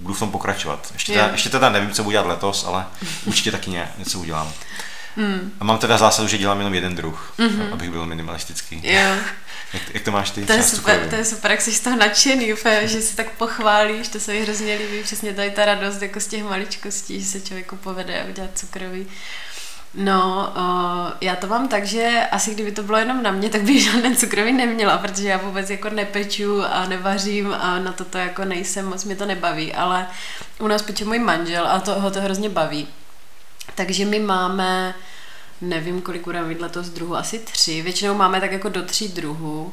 budu 0.00 0.14
v 0.14 0.18
tom 0.18 0.30
pokračovat. 0.30 0.90
Ještě 0.92 1.12
teda, 1.12 1.28
ještě 1.28 1.48
teda 1.48 1.70
nevím, 1.70 1.90
co 1.90 2.02
budu 2.02 2.10
dělat 2.10 2.26
letos, 2.26 2.64
ale 2.66 2.86
určitě 3.26 3.52
taky 3.52 3.70
ně, 3.70 3.88
něco 3.98 4.18
udělám. 4.18 4.52
Mm. 5.16 5.52
A 5.60 5.64
mám 5.64 5.78
teda 5.78 5.98
zásadu, 5.98 6.28
že 6.28 6.38
dělám 6.38 6.58
jenom 6.58 6.74
jeden 6.74 6.94
druh, 6.94 7.32
mm-hmm. 7.38 7.72
abych 7.72 7.90
byl 7.90 8.06
minimalistický. 8.06 8.80
Jo. 8.84 9.00
jak, 9.72 9.94
jak 9.94 10.02
to 10.02 10.10
máš 10.12 10.30
ty? 10.30 10.46
To 10.46 10.52
je, 10.52 10.62
super, 10.62 11.06
to 11.10 11.14
je 11.14 11.24
super, 11.24 11.50
jak 11.50 11.60
jsi 11.60 11.72
z 11.72 11.80
toho 11.80 11.96
nadšený, 11.96 12.54
úplně, 12.54 12.88
že 12.88 13.00
si 13.02 13.16
tak 13.16 13.30
pochválíš, 13.30 14.08
to 14.08 14.20
se 14.20 14.32
mi 14.32 14.42
hrozně 14.42 14.74
líbí, 14.74 15.02
přesně 15.02 15.32
tady 15.32 15.50
ta 15.50 15.64
radost 15.64 16.02
jako 16.02 16.20
z 16.20 16.26
těch 16.26 16.44
maličkostí, 16.44 17.20
že 17.20 17.26
se 17.26 17.40
člověku 17.40 17.76
povede 17.76 18.22
a 18.22 18.24
udělat 18.24 18.50
cukrový. 18.54 19.06
No, 19.94 20.52
uh, 20.56 21.12
já 21.20 21.36
to 21.36 21.46
mám 21.46 21.68
tak, 21.68 21.84
že 21.86 22.26
asi 22.30 22.54
kdyby 22.54 22.72
to 22.72 22.82
bylo 22.82 22.98
jenom 22.98 23.22
na 23.22 23.30
mě, 23.30 23.50
tak 23.50 23.62
bych 23.62 23.82
žádný 23.92 24.16
cukrový 24.16 24.52
neměla, 24.52 24.98
protože 24.98 25.28
já 25.28 25.36
vůbec 25.36 25.70
jako 25.70 25.90
nepeču 25.90 26.64
a 26.64 26.86
nevařím 26.86 27.54
a 27.54 27.78
na 27.78 27.92
toto 27.92 28.18
jako 28.18 28.44
nejsem, 28.44 28.86
moc 28.86 29.04
mě 29.04 29.16
to 29.16 29.26
nebaví, 29.26 29.74
ale 29.74 30.06
u 30.58 30.66
nás 30.66 30.82
peče 30.82 31.04
můj 31.04 31.18
manžel 31.18 31.66
a 31.66 31.80
to 31.80 32.00
ho 32.00 32.10
to 32.10 32.20
hrozně 32.20 32.48
baví. 32.48 32.88
Takže 33.74 34.04
my 34.04 34.18
máme, 34.18 34.94
nevím, 35.60 36.02
kolik 36.02 36.24
budeme 36.24 36.48
mít 36.48 36.60
letos 36.60 36.88
druhů, 36.88 37.16
asi 37.16 37.38
tři. 37.38 37.82
Většinou 37.82 38.14
máme 38.14 38.40
tak 38.40 38.52
jako 38.52 38.68
do 38.68 38.82
tří 38.82 39.08
druhů. 39.08 39.72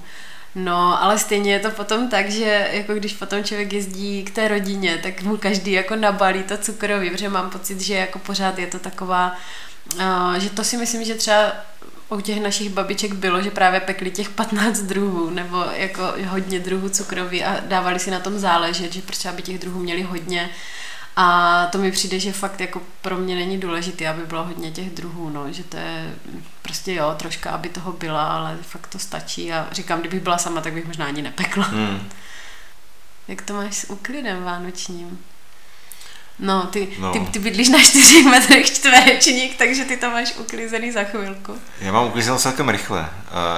No, 0.56 1.04
ale 1.04 1.20
stejně 1.20 1.54
je 1.54 1.60
to 1.60 1.72
potom 1.72 2.10
tak, 2.10 2.30
že 2.30 2.70
jako 2.72 2.94
když 2.94 3.14
potom 3.14 3.44
člověk 3.44 3.74
jezdí 3.74 4.24
k 4.24 4.32
té 4.32 4.48
rodině, 4.48 5.00
tak 5.04 5.22
mu 5.22 5.38
každý 5.38 5.72
jako 5.72 5.96
nabalí 5.96 6.44
to 6.44 6.58
cukroví, 6.58 7.10
protože 7.10 7.30
mám 7.30 7.50
pocit, 7.50 7.82
že 7.82 7.94
jako 7.94 8.20
pořád 8.20 8.60
je 8.60 8.68
to 8.68 8.80
taková, 8.80 9.36
uh, 9.96 10.34
že 10.38 10.50
to 10.50 10.64
si 10.64 10.78
myslím, 10.78 11.04
že 11.04 11.16
třeba 11.16 11.52
u 12.10 12.22
těch 12.22 12.42
našich 12.42 12.70
babiček 12.70 13.14
bylo, 13.14 13.42
že 13.42 13.52
právě 13.52 13.80
pekli 13.80 14.12
těch 14.12 14.30
15 14.30 14.80
druhů, 14.80 15.30
nebo 15.30 15.66
jako 15.76 16.14
hodně 16.28 16.60
druhů 16.60 16.90
cukroví 16.90 17.44
a 17.44 17.60
dávali 17.60 18.00
si 18.00 18.12
na 18.12 18.20
tom 18.20 18.40
záležet, 18.40 18.94
že 18.94 19.02
prostě 19.02 19.30
aby 19.30 19.42
těch 19.42 19.60
druhů 19.60 19.80
měli 19.80 20.02
hodně, 20.02 20.50
a 21.16 21.68
to 21.72 21.78
mi 21.78 21.92
přijde, 21.92 22.20
že 22.20 22.34
fakt 22.34 22.62
jako 22.62 22.82
pro 23.02 23.18
mě 23.18 23.36
není 23.36 23.58
důležité, 23.58 24.08
aby 24.08 24.26
bylo 24.26 24.44
hodně 24.44 24.72
těch 24.72 24.90
druhů, 24.90 25.30
no, 25.30 25.54
že 25.54 25.64
to 25.64 25.78
je 25.78 26.16
prostě 26.62 26.94
jo, 26.94 27.16
troška, 27.18 27.52
aby 27.52 27.70
toho 27.70 27.92
byla, 27.92 28.24
ale 28.24 28.58
fakt 28.62 28.88
to 28.88 29.00
stačí 29.00 29.54
a 29.54 29.68
říkám, 29.72 30.00
kdybych 30.00 30.22
byla 30.22 30.38
sama, 30.38 30.62
tak 30.62 30.74
bych 30.74 30.86
možná 30.86 31.06
ani 31.06 31.22
nepekla. 31.22 31.64
Hmm. 31.64 32.10
Jak 33.28 33.42
to 33.42 33.54
máš 33.54 33.76
s 33.76 33.90
úklidem 33.90 34.44
vánočním? 34.44 35.20
No, 36.40 36.64
ty, 36.64 36.88
no. 37.00 37.14
Ty, 37.14 37.20
ty 37.20 37.40
bydlíš 37.40 37.70
na 37.70 37.80
4 37.80 38.24
metrech 38.24 38.66
čtverečník, 38.66 39.58
takže 39.58 39.86
ty 39.86 39.98
to 39.98 40.10
máš 40.10 40.34
uklizený 40.38 40.92
za 40.92 41.04
chvilku. 41.04 41.58
Já 41.82 41.92
mám 41.92 42.08
uklizeno 42.08 42.38
celkem 42.38 42.70
rychle. 42.70 43.10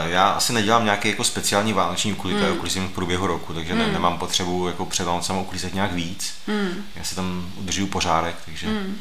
Já 0.06 0.30
asi 0.30 0.54
nedělám 0.54 0.84
nějaký 0.84 1.10
jako 1.10 1.24
speciální 1.24 1.74
vánoční 1.74 2.14
uklid, 2.14 2.34
mm. 2.34 2.52
uklízím 2.52 2.88
v 2.88 2.92
průběhu 2.92 3.28
roku, 3.28 3.54
takže 3.54 3.74
mm. 3.74 3.80
ne, 3.80 3.88
nemám 3.88 4.18
potřebu 4.18 4.68
jako 4.68 4.86
před 4.86 5.04
Vánocem 5.04 5.38
uklízet 5.38 5.74
nějak 5.74 5.94
víc. 5.94 6.34
Mm. 6.48 6.86
Já 6.96 7.04
si 7.04 7.16
tam 7.16 7.52
udržuju 7.56 7.88
pořádek, 7.88 8.36
takže 8.46 8.68
mm. 8.68 8.98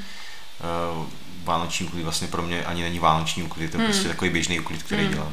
vánoční 1.45 1.87
uklid 1.87 2.03
vlastně 2.03 2.29
pro 2.29 2.43
mě 2.43 2.65
ani 2.65 2.83
není 2.83 2.99
vánoční 2.99 3.43
uklid, 3.43 3.71
to 3.71 3.77
je 3.77 3.81
mm. 3.81 3.87
prostě 3.87 4.09
takový 4.09 4.31
běžný 4.31 4.61
uklid, 4.61 4.83
který 4.83 5.05
mm. 5.05 5.13
dělám. 5.13 5.33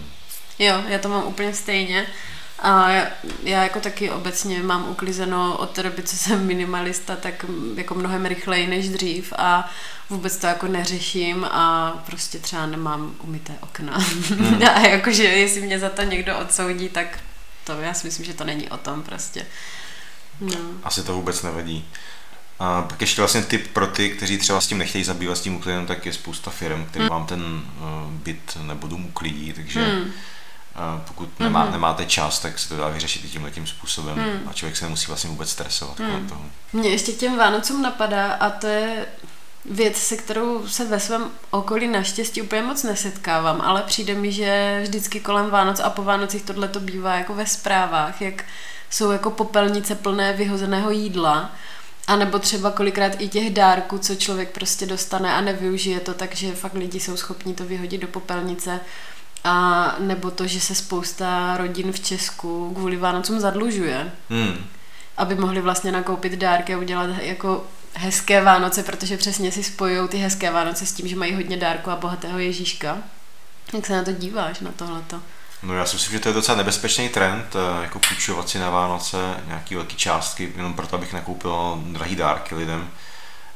Jo, 0.60 0.84
já 0.88 1.00
to 1.00 1.10
mám 1.10 1.24
úplně 1.24 1.54
stejně. 1.54 2.08
A 2.62 2.90
já, 2.90 3.08
já 3.44 3.64
jako 3.64 3.80
taky 3.80 4.12
obecně 4.12 4.64
mám 4.64 4.90
uklizeno 4.90 5.58
od 5.58 5.70
té 5.70 5.84
doby, 5.84 6.04
co 6.04 6.18
jsem 6.18 6.46
minimalista, 6.46 7.16
tak 7.16 7.46
jako 7.76 7.96
mnohem 7.96 8.26
rychleji 8.26 8.68
než 8.68 8.90
dřív 8.90 9.34
a 9.38 9.70
vůbec 10.10 10.38
to 10.38 10.48
jako 10.48 10.68
neřeším 10.68 11.46
a 11.46 11.92
prostě 12.06 12.40
třeba 12.40 12.66
nemám 12.66 13.16
umyté 13.24 13.54
okna. 13.62 13.98
Hmm. 13.98 14.64
a 14.76 14.80
jakože 14.80 15.24
jestli 15.24 15.62
mě 15.62 15.80
za 15.80 15.90
to 15.90 16.02
někdo 16.02 16.40
odsoudí, 16.40 16.90
tak 16.90 17.20
to 17.64 17.82
já 17.82 17.94
si 17.94 18.08
myslím, 18.08 18.26
že 18.26 18.34
to 18.34 18.44
není 18.44 18.70
o 18.70 18.78
tom 18.78 19.04
prostě. 19.04 19.46
No. 20.42 20.58
Asi 20.84 21.04
to 21.04 21.14
vůbec 21.14 21.44
nevedí. 21.44 21.86
A 22.60 22.82
pak 22.82 23.02
ještě 23.02 23.22
vlastně 23.22 23.42
tip 23.42 23.68
pro 23.68 23.88
ty, 23.88 24.10
kteří 24.10 24.38
třeba 24.38 24.62
s 24.62 24.68
tím 24.68 24.78
nechtějí 24.78 25.04
zabývat 25.04 25.36
s 25.38 25.42
tím 25.42 25.56
uklidem, 25.56 25.86
tak 25.86 26.06
je 26.06 26.14
spousta 26.14 26.52
firm, 26.52 26.86
který 26.86 27.02
hmm. 27.02 27.10
vám 27.10 27.26
ten 27.26 27.42
uh, 27.44 28.12
byt 28.12 28.58
nebo 28.62 28.88
dům 28.88 29.06
uklidí, 29.06 29.54
takže 29.54 29.86
hmm 29.86 30.12
pokud 31.08 31.40
nemá, 31.40 31.68
mm-hmm. 31.68 31.72
nemáte 31.72 32.06
čas, 32.06 32.40
tak 32.40 32.60
se 32.60 32.70
to 32.70 32.78
dá 32.78 32.88
vyřešit 32.88 33.26
i 33.26 33.28
tímhle 33.28 33.52
tím 33.52 33.68
způsobem 33.68 34.18
mm. 34.18 34.50
a 34.50 34.54
člověk 34.54 34.78
se 34.78 34.86
nemusí 34.86 35.08
vlastně 35.08 35.30
vůbec 35.30 35.50
stresovat 35.50 36.00
mm. 36.00 36.06
kolem 36.06 36.28
toho. 36.28 36.42
Mně 36.74 36.90
ještě 36.90 37.12
k 37.12 37.18
těm 37.18 37.38
Vánocům 37.38 37.82
napadá 37.82 38.34
a 38.34 38.50
to 38.50 38.68
je 38.68 39.06
věc, 39.66 39.98
se 39.98 40.18
kterou 40.18 40.68
se 40.68 40.86
ve 40.86 41.00
svém 41.00 41.32
okolí 41.50 41.88
naštěstí 41.88 42.42
úplně 42.42 42.62
moc 42.62 42.84
nesetkávám, 42.84 43.62
ale 43.62 43.82
přijde 43.82 44.14
mi, 44.14 44.32
že 44.32 44.80
vždycky 44.84 45.20
kolem 45.20 45.50
Vánoc 45.50 45.80
a 45.80 45.90
po 45.90 46.04
Vánocích 46.04 46.44
tohle 46.44 46.68
to 46.68 46.80
bývá 46.80 47.16
jako 47.16 47.34
ve 47.34 47.46
zprávách, 47.46 48.22
jak 48.22 48.46
jsou 48.90 49.12
jako 49.12 49.32
popelnice 49.32 49.96
plné 49.96 50.34
vyhozeného 50.34 50.92
jídla, 50.92 51.52
a 52.08 52.16
nebo 52.16 52.40
třeba 52.40 52.72
kolikrát 52.72 53.12
i 53.22 53.28
těch 53.28 53.54
dárků, 53.54 53.98
co 53.98 54.16
člověk 54.16 54.50
prostě 54.50 54.86
dostane 54.86 55.34
a 55.34 55.42
nevyužije 55.42 56.00
to, 56.00 56.14
takže 56.14 56.56
fakt 56.56 56.74
lidi 56.74 57.00
jsou 57.00 57.18
schopni 57.18 57.54
to 57.54 57.66
vyhodit 57.66 58.02
do 58.02 58.08
popelnice 58.08 58.80
a 59.44 59.96
nebo 60.00 60.32
to, 60.32 60.48
že 60.48 60.62
se 60.62 60.76
spousta 60.76 61.58
rodin 61.58 61.92
v 61.92 62.00
Česku 62.00 62.74
kvůli 62.74 62.98
Vánocům 62.98 63.40
zadlužuje. 63.40 64.12
Hmm. 64.30 64.66
Aby 65.18 65.36
mohli 65.36 65.62
vlastně 65.62 65.92
nakoupit 65.92 66.34
dárky 66.34 66.74
a 66.74 66.78
udělat 66.78 67.10
jako 67.22 67.64
hezké 67.94 68.42
Vánoce, 68.42 68.84
protože 68.84 69.18
přesně 69.18 69.52
si 69.52 69.64
spojují 69.64 70.10
ty 70.10 70.18
hezké 70.18 70.52
Vánoce 70.52 70.86
s 70.86 70.94
tím, 70.94 71.08
že 71.08 71.16
mají 71.16 71.36
hodně 71.36 71.58
dárku 71.58 71.90
a 71.90 71.96
bohatého 71.96 72.40
Ježíška. 72.40 72.98
Jak 73.74 73.86
se 73.86 73.94
na 73.94 74.04
to 74.04 74.12
díváš, 74.12 74.60
na 74.60 74.72
tohleto? 74.72 75.22
No 75.64 75.74
já 75.74 75.86
si 75.86 75.96
myslím, 75.96 76.14
že 76.14 76.20
to 76.20 76.30
je 76.30 76.34
docela 76.34 76.58
nebezpečný 76.58 77.10
trend, 77.10 77.56
eh, 77.56 77.84
jako 77.84 78.00
půjčovat 78.00 78.50
si 78.50 78.60
na 78.60 78.70
Vánoce 78.70 79.18
nějaký 79.48 79.76
velké 79.76 79.96
částky, 79.96 80.54
jenom 80.56 80.74
proto, 80.74 80.96
abych 80.96 81.14
nakoupil 81.14 81.84
drahý 81.86 82.16
dárky 82.16 82.56
lidem. 82.56 82.90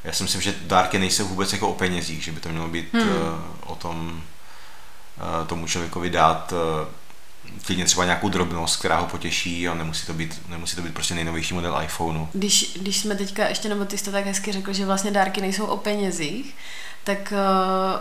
Já 0.04 0.12
si 0.14 0.24
myslím, 0.24 0.42
že 0.42 0.56
dárky 0.62 1.00
nejsou 1.00 1.28
vůbec 1.28 1.54
jako 1.54 1.70
o 1.70 1.74
penězích, 1.74 2.24
že 2.24 2.32
by 2.32 2.40
to 2.40 2.50
mělo 2.50 2.68
být 2.68 2.94
hmm. 2.94 3.10
Eh, 3.10 3.66
o 3.66 3.76
tom, 3.76 4.24
tomu 5.48 5.68
člověkovi 5.68 6.10
dát 6.10 6.54
eh, 6.54 6.88
klidně 7.66 7.86
třeba 7.86 8.06
nějakou 8.06 8.30
drobnost, 8.30 8.80
která 8.80 9.00
ho 9.00 9.08
potěší 9.08 9.68
a 9.68 9.74
nemusí 9.74 10.08
to 10.08 10.14
být, 10.14 10.42
nemusí 10.50 10.76
to 10.76 10.82
být 10.82 10.94
prostě 10.94 11.16
nejnovější 11.16 11.54
model 11.54 11.82
iPhoneu. 11.84 12.28
Když, 12.34 12.78
když 12.82 12.98
jsme 12.98 13.16
teďka 13.16 13.48
ještě, 13.48 13.70
nebo 13.70 13.86
ty 13.86 13.98
jsi 13.98 14.04
to 14.04 14.12
tak 14.12 14.26
hezky 14.26 14.52
řekl, 14.52 14.74
že 14.74 14.86
vlastně 14.86 15.12
dárky 15.12 15.42
nejsou 15.42 15.66
o 15.66 15.78
penězích, 15.78 16.56
tak 17.04 17.34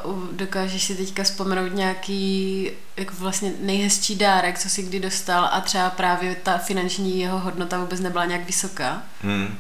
uh, 0.05 0.29
dokážeš 0.33 0.83
si 0.83 0.95
teďka 0.95 1.23
vzpomenout 1.23 1.75
nějaký 1.75 2.71
jako 2.97 3.15
vlastně 3.19 3.53
nejhezčí 3.61 4.17
dárek, 4.17 4.59
co 4.59 4.69
jsi 4.69 4.83
kdy 4.83 5.01
dostal 5.01 5.45
a 5.53 5.61
třeba 5.61 5.91
právě 5.91 6.35
ta 6.35 6.59
finanční 6.59 7.21
jeho 7.21 7.39
hodnota 7.39 7.79
vůbec 7.79 8.01
nebyla 8.01 8.25
nějak 8.25 8.47
vysoká? 8.47 9.03
Hmm 9.23 9.59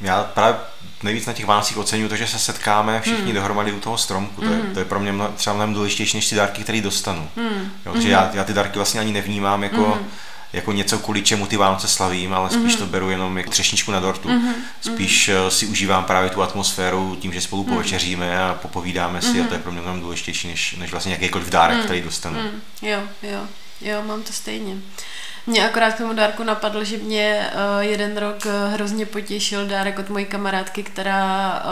já 0.00 0.24
právě 0.24 0.56
nejvíc 1.02 1.26
na 1.26 1.32
těch 1.32 1.46
Vánocích 1.46 1.76
oceňuju 1.76 2.08
to, 2.08 2.16
že 2.16 2.26
se 2.26 2.38
setkáme 2.38 3.00
všichni 3.00 3.24
hmm. 3.24 3.34
dohromady 3.34 3.72
u 3.72 3.80
toho 3.80 3.98
stromku. 3.98 4.40
To 4.40 4.46
je, 4.46 4.56
hmm. 4.56 4.72
to 4.72 4.78
je 4.78 4.84
pro 4.84 5.00
mě 5.00 5.12
mno, 5.12 5.28
třeba 5.36 5.54
mnohem 5.54 5.74
důležitější 5.74 6.16
než 6.16 6.28
ty 6.28 6.36
dárky, 6.36 6.62
které 6.62 6.80
dostanu. 6.80 7.28
Hmm. 7.36 7.72
Jo, 7.86 7.92
takže 7.92 8.08
hmm. 8.08 8.12
já, 8.12 8.30
já 8.34 8.44
ty 8.44 8.52
dárky 8.52 8.78
vlastně 8.78 9.00
ani 9.00 9.12
nevnímám 9.12 9.62
jako, 9.62 9.84
hmm. 9.84 10.10
jako 10.52 10.72
něco, 10.72 10.98
kvůli 10.98 11.22
čemu 11.22 11.46
ty 11.46 11.56
Vánoce 11.56 11.88
slavím, 11.88 12.34
ale 12.34 12.50
spíš 12.50 12.72
hmm. 12.72 12.76
to 12.76 12.86
beru 12.86 13.10
jenom 13.10 13.38
jako 13.38 13.50
třešničku 13.50 13.90
na 13.90 14.00
dortu. 14.00 14.28
Hmm. 14.28 14.54
Spíš 14.80 15.28
hmm. 15.28 15.50
si 15.50 15.66
užívám 15.66 16.04
právě 16.04 16.30
tu 16.30 16.42
atmosféru 16.42 17.16
tím, 17.20 17.32
že 17.32 17.40
spolu 17.40 17.64
hmm. 17.64 17.72
povečeříme 17.72 18.44
a 18.44 18.54
popovídáme 18.62 19.22
si 19.22 19.32
hmm. 19.32 19.44
a 19.44 19.48
to 19.48 19.54
je 19.54 19.60
pro 19.60 19.72
mě 19.72 19.80
mnohem 19.80 20.00
důležitější 20.00 20.48
než, 20.48 20.76
než 20.78 20.90
vlastně 20.90 21.12
jakýkoliv 21.12 21.50
dárek, 21.50 21.76
hmm. 21.76 21.84
který 21.84 22.02
dostanu. 22.02 22.40
Hmm. 22.40 22.60
Jo, 22.82 23.00
jo, 23.22 23.40
jo, 23.80 24.02
mám 24.06 24.22
to 24.22 24.32
stejně. 24.32 24.76
Mě 25.46 25.66
akorát 25.66 25.94
k 25.94 25.98
tomu 25.98 26.12
dárku 26.12 26.44
napadlo, 26.44 26.84
že 26.84 26.96
mě 26.96 27.50
uh, 27.54 27.80
jeden 27.80 28.16
rok 28.16 28.46
uh, 28.46 28.72
hrozně 28.72 29.06
potěšil 29.06 29.66
dárek 29.66 29.98
od 29.98 30.08
mojí 30.08 30.26
kamarádky, 30.26 30.82
která 30.82 31.62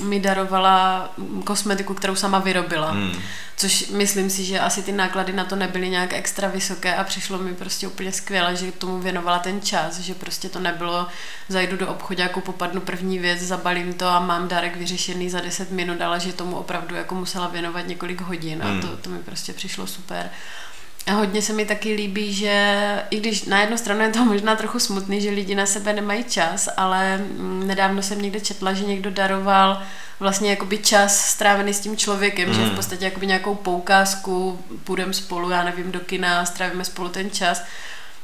uh, 0.00 0.04
mi 0.04 0.20
darovala 0.20 1.10
kosmetiku, 1.44 1.94
kterou 1.94 2.14
sama 2.14 2.38
vyrobila. 2.38 2.90
Hmm. 2.90 3.12
Což 3.56 3.88
myslím 3.88 4.30
si, 4.30 4.44
že 4.44 4.60
asi 4.60 4.82
ty 4.82 4.92
náklady 4.92 5.32
na 5.32 5.44
to 5.44 5.56
nebyly 5.56 5.88
nějak 5.88 6.12
extra 6.12 6.48
vysoké 6.48 6.94
a 6.94 7.04
přišlo 7.04 7.38
mi 7.38 7.54
prostě 7.54 7.86
úplně 7.86 8.12
skvěle, 8.12 8.56
že 8.56 8.72
tomu 8.72 8.98
věnovala 8.98 9.38
ten 9.38 9.60
čas, 9.60 9.98
že 9.98 10.14
prostě 10.14 10.48
to 10.48 10.58
nebylo, 10.58 11.06
zajdu 11.48 11.76
do 11.76 11.88
obchodu, 11.88 12.22
jako 12.22 12.40
popadnu 12.40 12.80
první 12.80 13.18
věc, 13.18 13.40
zabalím 13.40 13.92
to 13.92 14.08
a 14.08 14.20
mám 14.20 14.48
dárek 14.48 14.76
vyřešený 14.76 15.30
za 15.30 15.40
10 15.40 15.70
minut, 15.70 16.00
ale 16.00 16.20
že 16.20 16.32
tomu 16.32 16.56
opravdu 16.56 16.94
jako 16.94 17.14
musela 17.14 17.48
věnovat 17.48 17.86
několik 17.86 18.20
hodin 18.20 18.62
a 18.62 18.66
hmm. 18.66 18.80
to, 18.80 18.96
to 18.96 19.10
mi 19.10 19.18
prostě 19.18 19.52
přišlo 19.52 19.86
super. 19.86 20.30
A 21.06 21.12
hodně 21.12 21.42
se 21.42 21.52
mi 21.52 21.64
taky 21.64 21.92
líbí, 21.92 22.32
že 22.32 22.76
i 23.10 23.16
když 23.20 23.44
na 23.44 23.60
jednu 23.60 23.78
stranu 23.78 24.00
je 24.00 24.08
to 24.08 24.24
možná 24.24 24.56
trochu 24.56 24.78
smutný, 24.78 25.20
že 25.20 25.30
lidi 25.30 25.54
na 25.54 25.66
sebe 25.66 25.92
nemají 25.92 26.24
čas, 26.24 26.68
ale 26.76 27.18
mm, 27.18 27.66
nedávno 27.66 28.02
jsem 28.02 28.22
někde 28.22 28.40
četla, 28.40 28.72
že 28.72 28.84
někdo 28.84 29.10
daroval 29.10 29.82
vlastně 30.20 30.50
jakoby 30.50 30.78
čas 30.78 31.28
strávený 31.28 31.74
s 31.74 31.80
tím 31.80 31.96
člověkem, 31.96 32.48
mm. 32.48 32.54
že 32.54 32.60
v 32.60 32.70
mm. 32.70 32.76
podstatě 32.76 33.04
jakoby 33.04 33.26
nějakou 33.26 33.54
poukázku, 33.54 34.60
půjdeme 34.84 35.12
spolu, 35.12 35.50
já 35.50 35.64
nevím, 35.64 35.92
do 35.92 36.00
kina, 36.00 36.44
strávíme 36.44 36.84
spolu 36.84 37.08
ten 37.08 37.30
čas. 37.30 37.62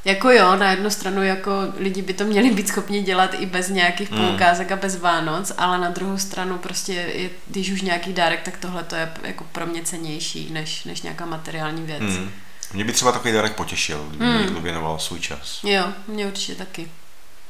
Jako 0.05 0.31
jo, 0.31 0.55
na 0.55 0.71
jednu 0.71 0.89
stranu 0.89 1.23
jako 1.23 1.51
lidi 1.77 2.01
by 2.01 2.13
to 2.13 2.25
měli 2.25 2.51
být 2.51 2.67
schopni 2.67 3.01
dělat 3.01 3.35
i 3.39 3.45
bez 3.45 3.69
nějakých 3.69 4.11
mm. 4.11 4.17
poukázek 4.17 4.71
a 4.71 4.75
bez 4.75 4.95
Vánoc, 4.99 5.51
ale 5.57 5.77
na 5.77 5.89
druhou 5.89 6.17
stranu 6.17 6.57
prostě, 6.57 6.93
je, 6.93 7.29
když 7.47 7.71
už 7.71 7.81
nějaký 7.81 8.13
dárek, 8.13 8.41
tak 8.41 8.57
tohle 8.57 8.83
to 8.83 8.95
je 8.95 9.11
jako 9.23 9.45
pro 9.51 9.65
mě 9.65 9.81
cenější 9.83 10.49
než, 10.53 10.83
než 10.83 11.01
nějaká 11.01 11.25
materiální 11.25 11.83
věc. 11.83 12.01
Mm. 12.01 12.31
Mě 12.73 12.83
by 12.83 12.93
třeba 12.93 13.11
takový 13.11 13.33
dárek 13.33 13.55
potěšil, 13.55 14.05
kdyby 14.09 14.25
hmm. 14.25 14.41
někdo 14.41 14.61
věnoval 14.61 14.99
svůj 14.99 15.19
čas. 15.19 15.59
Jo, 15.63 15.93
mě 16.07 16.27
určitě 16.27 16.55
taky. 16.55 16.91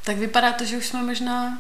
Tak 0.04 0.18
vypadá 0.18 0.52
to, 0.52 0.66
že 0.66 0.78
už 0.78 0.86
jsme 0.86 1.04
možná 1.04 1.58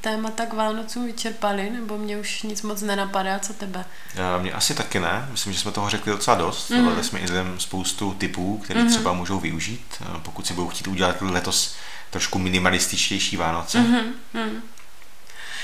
témata 0.00 0.46
k 0.46 0.52
Vánocům 0.52 1.06
vyčerpali, 1.06 1.70
nebo 1.70 1.98
mě 1.98 2.18
už 2.18 2.42
nic 2.42 2.62
moc 2.62 2.82
nenapadá, 2.82 3.38
co 3.38 3.52
tebe? 3.52 3.84
Já, 4.14 4.38
mě 4.38 4.52
asi 4.52 4.74
taky 4.74 5.00
ne, 5.00 5.28
myslím, 5.30 5.52
že 5.52 5.58
jsme 5.58 5.72
toho 5.72 5.90
řekli 5.90 6.12
docela 6.12 6.36
dost, 6.36 6.70
mm. 6.70 6.86
dali 6.86 7.04
jsme 7.04 7.18
i 7.18 7.22
lidem 7.22 7.60
spoustu 7.60 8.14
typů, 8.14 8.58
které 8.58 8.82
mm. 8.82 8.88
třeba 8.88 9.12
můžou 9.12 9.40
využít, 9.40 9.86
eh, 10.00 10.04
pokud 10.22 10.46
si 10.46 10.54
budou 10.54 10.68
chtít 10.68 10.86
udělat 10.86 11.16
letos 11.20 11.74
trošku 12.10 12.38
minimalističtější 12.38 13.36
Vánoce. 13.36 13.78
Mm-hmm. 13.78 14.60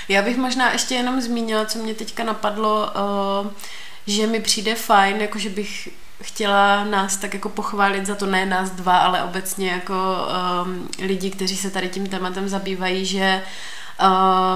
Já 0.09 0.23
bych 0.23 0.37
možná 0.37 0.73
ještě 0.73 0.95
jenom 0.95 1.21
zmínila, 1.21 1.65
co 1.65 1.79
mě 1.79 1.95
teďka 1.95 2.25
napadlo, 2.25 2.91
uh, 3.45 3.53
že 4.07 4.27
mi 4.27 4.41
přijde 4.41 4.75
fajn, 4.75 5.17
jako 5.17 5.39
že 5.39 5.49
bych 5.49 5.89
chtěla 6.23 6.85
nás 6.85 7.17
tak 7.17 7.35
jako 7.35 7.49
pochválit 7.49 8.07
za 8.07 8.15
to, 8.15 8.27
ne 8.27 8.47
nás 8.47 8.71
dva, 8.71 8.97
ale 8.99 9.23
obecně 9.23 9.71
jako 9.71 9.95
um, 10.65 10.89
lidi, 10.99 11.31
kteří 11.31 11.57
se 11.57 11.71
tady 11.71 11.89
tím 11.89 12.07
tématem 12.07 12.49
zabývají, 12.49 13.07
že 13.07 13.43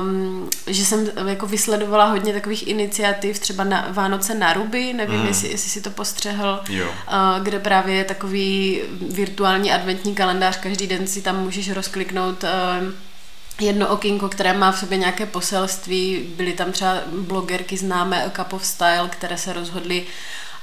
Um, 0.01 0.51
že 0.67 0.85
jsem 0.85 1.11
jako 1.27 1.47
vysledovala 1.47 2.05
hodně 2.05 2.33
takových 2.33 2.69
iniciativ, 2.69 3.39
třeba 3.39 3.65
na 3.65 3.87
Vánoce 3.91 4.35
na 4.35 4.53
Ruby, 4.53 4.93
nevím, 4.93 5.21
mm. 5.21 5.27
jestli, 5.27 5.49
jestli 5.49 5.71
si 5.71 5.81
to 5.81 5.91
postřehl, 5.91 6.61
jo. 6.69 6.87
Uh, 6.87 7.45
kde 7.45 7.59
právě 7.59 7.95
je 7.95 8.05
takový 8.05 8.81
virtuální 9.11 9.73
adventní 9.73 10.15
kalendář, 10.15 10.57
každý 10.57 10.87
den 10.87 11.07
si 11.07 11.23
tam 11.23 11.43
můžeš 11.43 11.71
rozkliknout 11.71 12.45
uh, 12.45 12.51
jedno 13.61 13.89
okinko, 13.89 14.29
které 14.29 14.53
má 14.53 14.73
v 14.73 14.79
sobě 14.79 14.99
nějaké 14.99 15.27
poselství. 15.27 16.29
Byly 16.37 16.53
tam 16.53 16.73
třeba 16.73 16.97
blogerky 17.13 17.77
známé 17.77 18.31
Cup 18.37 18.53
of 18.53 18.67
Style, 18.67 19.09
které 19.11 19.39
se 19.39 19.53
rozhodly 19.53 20.07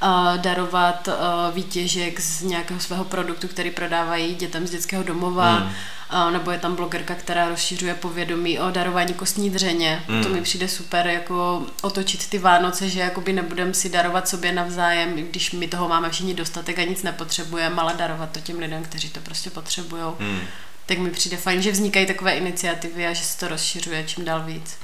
uh, 0.01 0.41
darovat 0.41 1.07
uh, 1.07 1.55
výtěžek 1.55 2.19
z 2.19 2.41
nějakého 2.41 2.79
svého 2.79 3.03
produktu, 3.03 3.47
který 3.47 3.71
prodávají 3.71 4.36
dětem 4.36 4.67
z 4.67 4.71
dětského 4.71 5.03
domova. 5.03 5.60
Mm. 5.60 5.69
Uh, 6.13 6.31
nebo 6.31 6.51
je 6.51 6.60
tam 6.60 6.75
blogerka, 6.75 7.15
která 7.15 7.49
rozšiřuje 7.49 7.93
povědomí 7.93 8.60
o 8.60 8.71
darování 8.71 9.13
kostní 9.13 9.49
dřeně. 9.49 10.03
Mm. 10.07 10.23
To 10.23 10.29
mi 10.29 10.41
přijde 10.41 10.67
super, 10.67 11.07
jako 11.07 11.65
otočit 11.81 12.29
ty 12.29 12.38
Vánoce, 12.38 12.89
že 12.89 12.99
jakoby 12.99 13.33
nebudeme 13.33 13.73
si 13.73 13.89
darovat 13.89 14.27
sobě 14.27 14.51
navzájem, 14.51 15.15
když 15.15 15.51
my 15.51 15.67
toho 15.67 15.88
máme 15.88 16.10
všichni 16.10 16.33
dostatek 16.33 16.79
a 16.79 16.83
nic 16.83 17.03
nepotřebujeme, 17.03 17.81
ale 17.81 17.93
darovat 17.93 18.31
to 18.31 18.39
těm 18.39 18.60
lidem, 18.60 18.83
kteří 18.83 19.10
to 19.10 19.19
prostě 19.19 19.49
potřebují. 19.49 20.03
Mm 20.19 20.39
tak 20.88 20.97
mi 20.97 21.10
přijde 21.10 21.38
fajn, 21.38 21.62
že 21.62 21.71
vznikají 21.71 22.05
takové 22.05 22.38
iniciativy 22.38 23.07
a 23.07 23.13
že 23.13 23.23
se 23.23 23.39
to 23.39 23.47
rozšiřuje 23.47 24.03
čím 24.03 24.25
dál 24.25 24.43
víc. 24.43 24.77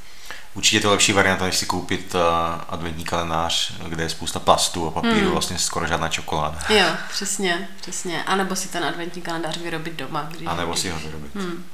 Určitě 0.53 0.77
je 0.77 0.81
to 0.81 0.91
lepší 0.91 1.13
varianta, 1.13 1.45
než 1.45 1.57
si 1.57 1.65
koupit 1.65 2.15
uh, 2.15 2.21
adventní 2.69 3.03
kalendář, 3.03 3.73
kde 3.87 4.03
je 4.03 4.09
spousta 4.09 4.39
plastu 4.39 4.87
a 4.87 4.91
papíru, 4.91 5.19
hmm. 5.19 5.31
vlastně 5.31 5.59
skoro 5.59 5.87
žádná 5.87 6.09
čokoláda. 6.09 6.59
Jo, 6.69 6.85
přesně, 7.09 7.67
přesně. 7.81 8.23
A 8.23 8.35
nebo 8.35 8.55
si 8.55 8.67
ten 8.67 8.83
adventní 8.83 9.21
kalendář 9.21 9.57
vyrobit 9.57 9.93
doma. 9.93 10.27
Když 10.31 10.47
a 10.47 10.55
nebo 10.55 10.75
si 10.75 10.89
ho 10.89 10.99
vyrobit. 10.99 11.35
Hmm. 11.35 11.65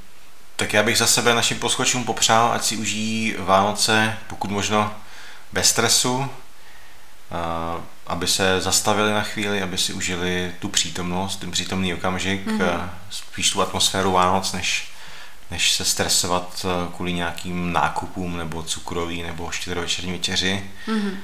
Tak 0.56 0.72
já 0.72 0.82
bych 0.82 0.98
za 0.98 1.06
sebe 1.06 1.34
našim 1.34 1.58
posluchačům 1.58 2.04
popřál, 2.04 2.52
ať 2.52 2.64
si 2.64 2.76
užijí 2.76 3.34
Vánoce, 3.38 4.18
pokud 4.26 4.50
možno 4.50 4.94
bez 5.52 5.68
stresu, 5.68 6.30
aby 8.06 8.26
se 8.26 8.60
zastavili 8.60 9.12
na 9.12 9.22
chvíli, 9.22 9.62
aby 9.62 9.78
si 9.78 9.92
užili 9.92 10.52
tu 10.58 10.68
přítomnost, 10.68 11.36
ten 11.36 11.50
přítomný 11.50 11.94
okamžik, 11.94 12.46
mm-hmm. 12.46 12.88
spíš 13.10 13.50
tu 13.50 13.62
atmosféru 13.62 14.12
Vánoc, 14.12 14.52
než, 14.52 14.89
než 15.50 15.72
se 15.72 15.84
stresovat 15.84 16.66
eh, 16.66 16.92
kvůli 16.96 17.12
nějakým 17.12 17.72
nákupům 17.72 18.36
nebo 18.36 18.62
cukroví 18.62 19.22
nebo 19.22 19.50
štědrovečerní 19.50 20.12
večeři. 20.12 20.70
Mm-hmm. 20.86 21.16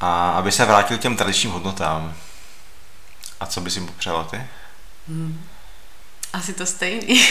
A 0.00 0.30
aby 0.30 0.52
se 0.52 0.64
vrátil 0.64 0.98
těm 0.98 1.16
tradičním 1.16 1.52
hodnotám. 1.52 2.14
A 3.40 3.46
co 3.46 3.60
bys 3.60 3.76
jim 3.76 3.86
popřála 3.86 4.24
ty? 4.24 4.42
Mm. 5.08 5.44
Asi 6.32 6.52
to 6.52 6.66
stejný. 6.66 7.28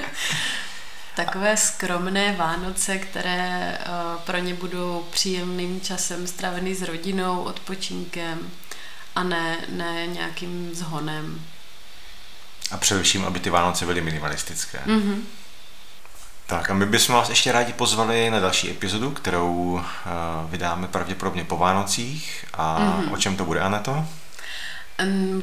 takové 1.16 1.56
skromné 1.56 2.32
Vánoce, 2.32 2.98
které 2.98 3.78
uh, 3.78 4.20
pro 4.22 4.38
ně 4.38 4.54
budou 4.54 5.06
příjemným 5.10 5.80
časem 5.80 6.26
strávený 6.26 6.74
s 6.74 6.82
rodinou, 6.82 7.42
odpočinkem 7.42 8.50
a 9.14 9.22
ne, 9.22 9.56
ne 9.68 10.06
nějakým 10.06 10.74
zhonem. 10.74 11.46
A 12.70 12.76
především, 12.76 13.24
aby 13.24 13.40
ty 13.40 13.50
Vánoce 13.50 13.86
byly 13.86 14.00
minimalistické. 14.00 14.78
Mm-hmm. 14.86 15.20
Tak 16.46 16.70
a 16.70 16.74
my 16.74 16.86
bychom 16.86 17.14
vás 17.14 17.28
ještě 17.28 17.52
rádi 17.52 17.72
pozvali 17.72 18.30
na 18.30 18.40
další 18.40 18.70
epizodu, 18.70 19.10
kterou 19.10 19.52
uh, 19.52 19.82
vydáme 20.50 20.88
pravděpodobně 20.88 21.44
po 21.44 21.56
Vánocích. 21.56 22.44
A 22.54 22.78
mm-hmm. 22.78 23.12
o 23.12 23.16
čem 23.16 23.36
to 23.36 23.44
bude, 23.44 23.60
Aneto? 23.60 24.04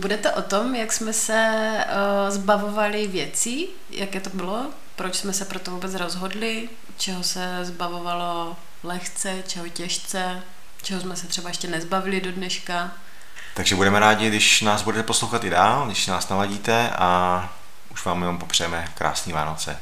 Bude 0.01 0.17
to 0.17 0.31
o 0.31 0.41
tom, 0.41 0.75
jak 0.75 0.93
jsme 0.93 1.13
se 1.13 1.69
uh, 1.85 2.35
zbavovali 2.35 3.07
věcí, 3.07 3.67
jaké 3.89 4.19
to 4.19 4.29
bylo, 4.29 4.65
proč 4.95 5.15
jsme 5.15 5.33
se 5.33 5.45
pro 5.45 5.59
to 5.59 5.71
vůbec 5.71 5.93
rozhodli, 5.93 6.69
čeho 6.97 7.23
se 7.23 7.59
zbavovalo 7.61 8.55
lehce, 8.83 9.43
čeho 9.47 9.69
těžce, 9.69 10.41
čeho 10.81 11.01
jsme 11.01 11.15
se 11.15 11.27
třeba 11.27 11.49
ještě 11.49 11.67
nezbavili 11.67 12.21
do 12.21 12.31
dneška. 12.31 12.91
Takže 13.55 13.75
budeme 13.75 13.99
rádi, 13.99 14.27
když 14.27 14.61
nás 14.61 14.81
budete 14.81 15.03
poslouchat 15.03 15.43
i 15.43 15.49
dál, 15.49 15.85
když 15.85 16.07
nás 16.07 16.29
naladíte 16.29 16.89
a 16.89 17.49
už 17.91 18.05
vám 18.05 18.21
jenom 18.21 18.37
popřejeme 18.37 18.87
krásné 18.95 19.33
Vánoce. 19.33 19.77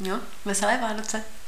Jo, 0.00 0.18
veselé 0.44 0.78
Vánoce. 0.78 1.39